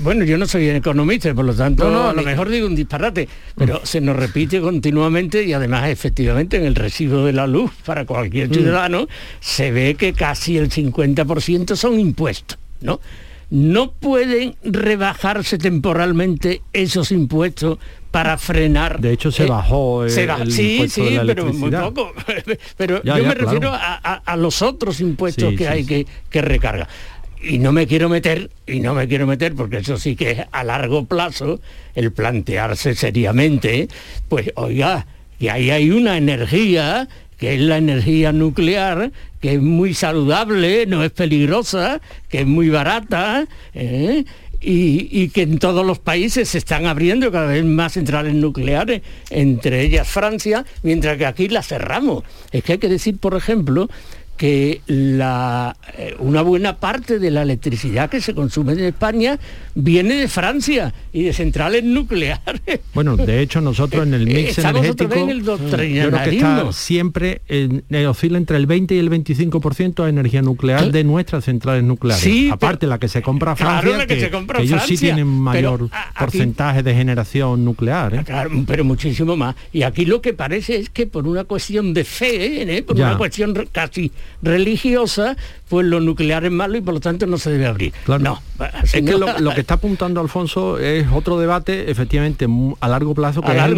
[0.00, 3.84] Bueno, yo no soy economista, por lo tanto, a lo mejor digo un disparate, pero
[3.84, 8.48] se nos repite continuamente y además efectivamente en el residuo de la luz para cualquier
[8.48, 8.54] mm.
[8.54, 9.06] ciudadano
[9.40, 13.00] se ve que casi el 50% son impuestos, ¿no?
[13.50, 17.78] No pueden rebajarse temporalmente esos impuestos
[18.10, 19.00] para frenar.
[19.00, 22.12] De hecho, se bajó el, Sí, sí, pero muy poco.
[22.76, 26.88] pero yo me refiero a, los otros impuestos que hay que, que recargar
[27.42, 30.40] y no me quiero meter, y no me quiero meter, porque eso sí que es
[30.52, 31.60] a largo plazo,
[31.94, 33.88] el plantearse seriamente,
[34.28, 35.06] pues oiga,
[35.38, 37.08] que ahí hay una energía,
[37.42, 42.68] que es la energía nuclear, que es muy saludable, no es peligrosa, que es muy
[42.68, 44.24] barata, ¿eh?
[44.60, 49.02] y, y, que en todos los países se están abriendo cada vez más centrales nucleares,
[49.30, 52.22] entre ellas Francia, mientras que aquí las cerramos.
[52.52, 53.90] Es que hay que decir, por ejemplo,
[54.36, 59.38] que la, eh, una buena parte de la electricidad que se consume en España
[59.74, 62.40] viene de Francia y de centrales nucleares.
[62.94, 67.40] Bueno, de hecho nosotros en el mix energético en el está siempre
[68.06, 72.22] oscila entre el 20 y el 25% de energía nuclear de nuestras centrales nucleares.
[72.22, 76.94] Sí, Aparte la que se compra a Francia, que, ellos sí tienen mayor porcentaje de
[76.94, 78.14] generación nuclear.
[78.14, 78.22] ¿eh?
[78.24, 79.54] Claro, pero muchísimo más.
[79.72, 82.82] Y aquí lo que parece es que por una cuestión de fe, ¿eh?
[82.82, 85.36] por una cuestión casi religiosa,
[85.68, 87.92] pues lo nuclear es malo y por lo tanto no se debe abrir.
[88.06, 88.40] No,
[88.82, 92.46] es que lo, que está apuntando Alfonso es otro debate, efectivamente,
[92.80, 93.74] a largo plazo, que a el,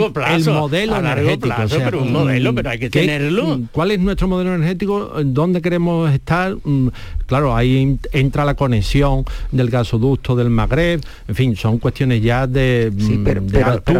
[0.46, 1.54] modelo energético.
[1.68, 3.60] pero un modelo, pero hay que tenerlo.
[3.72, 5.12] ¿Cuál es nuestro modelo energético?
[5.24, 6.56] ¿Dónde queremos estar?
[6.64, 6.88] Mm,
[7.26, 12.92] claro, ahí entra la conexión del gasoducto del Magreb, en fin, son cuestiones ya de,
[12.98, 13.40] sí, pero,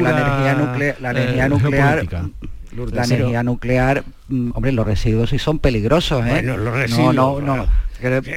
[0.01, 2.07] la energía, nuclear, la energía nuclear
[2.93, 6.31] la energía nuclear, mm, hombre, los residuos sí son peligrosos, ¿eh?
[6.31, 7.15] Bueno, los residuos.
[7.15, 7.67] No, no, no.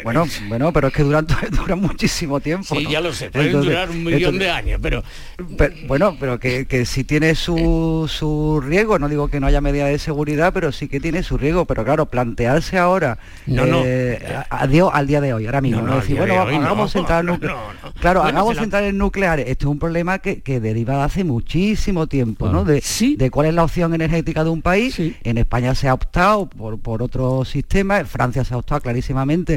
[0.03, 2.75] Bueno, bueno, pero es que duran, duran muchísimo tiempo.
[2.75, 5.03] Sí, ya lo sé, pueden durar un millón de años, pero...
[5.87, 9.85] Bueno, pero que, que si tiene su, su riesgo, no digo que no haya medida
[9.85, 11.65] de seguridad, pero sí que tiene su riesgo.
[11.65, 13.81] Pero claro, plantearse ahora, no, no.
[13.85, 17.49] Eh, al día de hoy, ahora mismo, no, decir, bueno, hagamos nucleares.
[17.99, 19.47] Claro, hagamos centrales nucleares.
[19.47, 22.63] Esto es un problema que, que deriva de hace muchísimo tiempo, ¿no?
[22.63, 22.83] De,
[23.17, 24.99] de cuál es la opción energética de un país.
[25.23, 29.56] En España se ha optado por, por otro sistema, en Francia se ha optado clarísimamente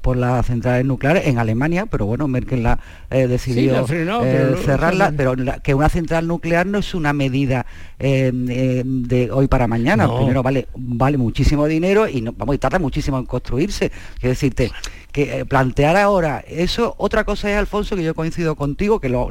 [0.00, 2.78] por las centrales nucleares en Alemania, pero bueno, Merkel la
[3.10, 7.66] eh, decidió eh, cerrarla, pero que una central nuclear no es una medida
[7.98, 10.08] eh, de hoy para mañana.
[10.14, 13.90] Primero vale, vale muchísimo dinero y no, vamos, y tarda muchísimo en construirse.
[14.18, 14.70] Quiero decirte,
[15.12, 19.28] que plantear ahora eso, otra cosa es, Alfonso, que yo coincido contigo, que lo,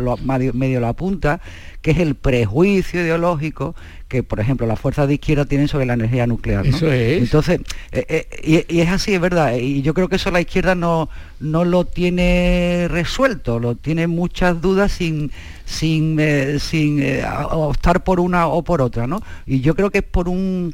[0.54, 1.40] medio lo apunta,
[1.82, 3.76] que es el prejuicio ideológico
[4.10, 6.66] que, por ejemplo, las fuerzas de izquierda tienen sobre la energía nuclear.
[6.66, 7.22] Eso es.
[7.22, 7.62] Entonces,
[7.92, 9.56] eh, eh, y, es así, es verdad.
[9.56, 14.62] Y yo creo que eso la izquierda no, no lo tiene resuelto, lo tiene muchas
[14.62, 15.32] dudas sin,
[15.66, 17.04] sin, eh, sin
[17.52, 19.22] optar por una o por otra, ¿no?
[19.46, 20.74] Y yo creo que es por un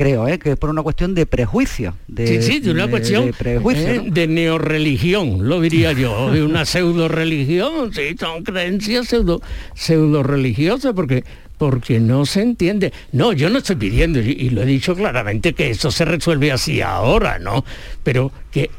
[0.00, 0.38] creo, ¿eh?
[0.38, 1.94] que es por una cuestión de prejuicio.
[2.08, 6.64] De, sí, sí, de una cuestión de, prejuicio, de neorreligión, lo diría yo, de una
[6.64, 9.42] pseudo religión, sí, son creencias pseudo,
[9.74, 11.22] pseudo religiosas, porque
[11.58, 12.90] porque no se entiende.
[13.12, 16.80] No, yo no estoy pidiendo, y, lo he dicho claramente, que eso se resuelve así
[16.80, 17.66] ahora, ¿no?
[18.02, 18.70] Pero que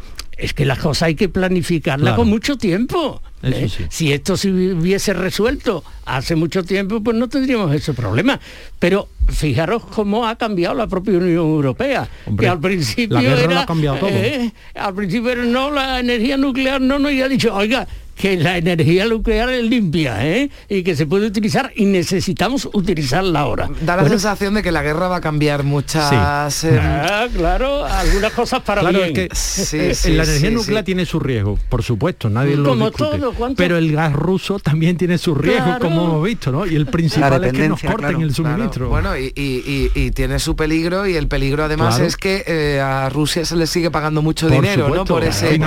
[0.42, 3.22] es que las cosas hay que planificarlas con mucho tiempo.
[3.44, 3.70] ¿eh?
[3.90, 8.40] Si esto se hubiese resuelto hace mucho tiempo, pues no tendríamos ese problema.
[8.80, 13.68] Pero fijaros cómo ha cambiado la propia Unión Europea, que al principio era,
[14.10, 17.88] eh, al principio era no la energía nuclear, no, no, y ha dicho, oiga,
[18.22, 20.52] que la energía nuclear es limpia ¿eh?
[20.70, 23.68] y que se puede utilizar y necesitamos utilizarla ahora.
[23.82, 26.64] Da la sensación de que la guerra va a cambiar muchas...
[26.64, 29.28] Em, ah, claro, algunas cosas para claro, bien.
[29.32, 29.72] Es
[30.04, 33.92] que la energía nuclear tiene su riesgo, por supuesto, nadie lo como Todo, Pero el
[33.92, 36.68] gas ruso también tiene su riesgo, como hemos visto, ¿no?
[36.68, 38.88] Y el principal es que nos corten el suministro.
[38.88, 43.56] Bueno, y, tiene su peligro y el peligro además es que eh, a Rusia se
[43.56, 45.06] le sigue pagando mucho dinero, ¿no?
[45.06, 45.60] Por ese...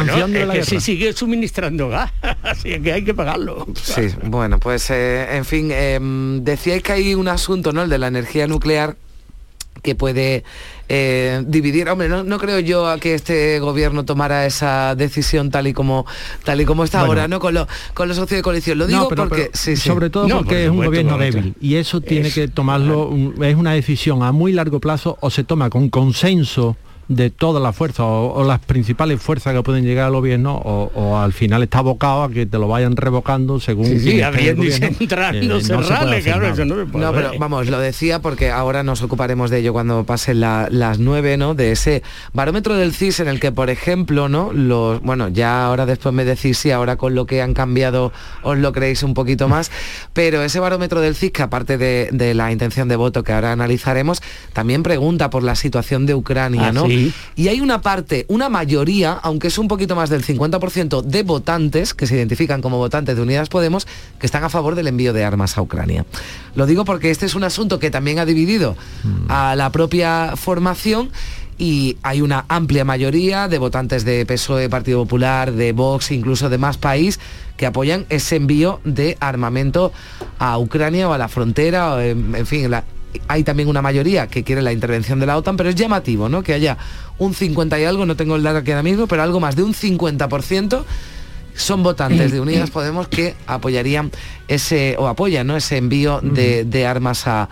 [0.53, 2.13] que se sigue suministrando gas.
[2.51, 3.67] así que hay que pagarlo.
[3.75, 7.83] Sí, bueno, pues eh, en fin, em, decíais que hay un asunto, ¿no?
[7.83, 8.97] El de la energía nuclear
[9.83, 10.45] que puede
[10.89, 11.89] eh, dividir.
[11.89, 16.07] Hombre, no, creo yo a que este gobierno tomara esa decisión tal y como
[16.45, 17.39] tal y como está ahora, ¿no?
[17.39, 17.55] Con,
[17.93, 18.79] con los socios de coalición.
[18.79, 23.13] Lo digo porque sobre todo porque es un gobierno débil y eso tiene que tomarlo,
[23.43, 26.77] es una decisión a muy largo plazo o se toma con consenso
[27.09, 31.33] de todas las fuerzas o, las principales fuerzas que pueden llegar al gobierno o, al
[31.33, 35.61] final está abocado a que te lo vayan revocando según sí, sí abriendo y centrando,
[35.61, 40.41] claro, no, no pero vamos, lo decía porque ahora nos ocuparemos de ello cuando pasen
[40.41, 41.55] las nueve, ¿no?
[41.55, 42.03] De ese
[42.33, 44.53] barómetro del CIS en el que, por ejemplo, ¿no?
[44.53, 48.59] Los, bueno, ya ahora después me decís si ahora con lo que han cambiado os
[48.59, 49.71] lo creéis un poquito más,
[50.13, 54.23] pero ese barómetro del CIS, que aparte de, la intención de voto que ahora analizaremos,
[54.53, 56.87] también pregunta por la situación de Ucrania, ah, ¿no?
[57.37, 61.95] Y hay una parte, una mayoría, aunque es un poquito más del 50% de votantes,
[61.95, 63.87] que se identifican como votantes de Unidas Podemos,
[64.19, 66.05] que están a favor del envío de armas a Ucrania.
[66.55, 69.31] Lo digo porque este es un asunto que también ha dividido mm.
[69.31, 71.11] a la propia formación
[71.59, 76.59] y hay una amplia mayoría de votantes de PSOE, Partido Popular, de Vox, incluso de
[76.59, 77.21] Más País,
[77.57, 79.93] que apoyan ese envío de armamento
[80.39, 82.71] a Ucrania o a la frontera, en, fin,
[83.29, 86.43] hay también una mayoría que quiere la intervención de la OTAN, pero es llamativo, ¿no?
[86.43, 86.79] Que haya
[87.19, 89.63] un 50 y algo, no tengo el dato aquí ahora mismo, pero algo más de
[89.63, 90.85] un 50%
[91.55, 94.11] son votantes de Unidas Podemos que apoyarían
[94.49, 95.57] ese o apoyan ¿no?
[95.57, 97.49] ese envío de, armas a,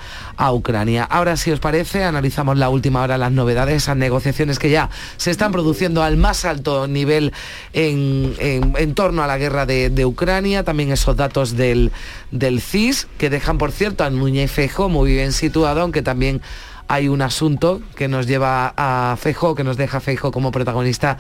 [0.53, 1.05] Ucrania.
[1.05, 5.31] Ahora, si os parece, analizamos la última hora las novedades, esas negociaciones que ya se
[5.31, 7.33] están produciendo al más alto nivel
[7.73, 11.93] en, torno a la guerra de, Ucrania, también esos datos del,
[12.33, 16.43] del CIS, que dejan, por cierto, al Núñez Fejo muy bien situado, aunque también
[16.89, 21.19] hay un asunto que nos lleva a Fejo, que nos deja Fejo como protagonista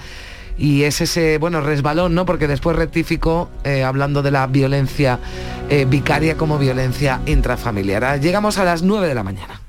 [0.58, 2.26] y es ese, bueno, resbalón, ¿no?
[2.26, 5.18] Porque después rectificó eh, hablando de la violencia
[5.68, 8.20] eh, vicaria como violencia intrafamiliar.
[8.20, 9.61] Llegamos a las 9 de la mañana.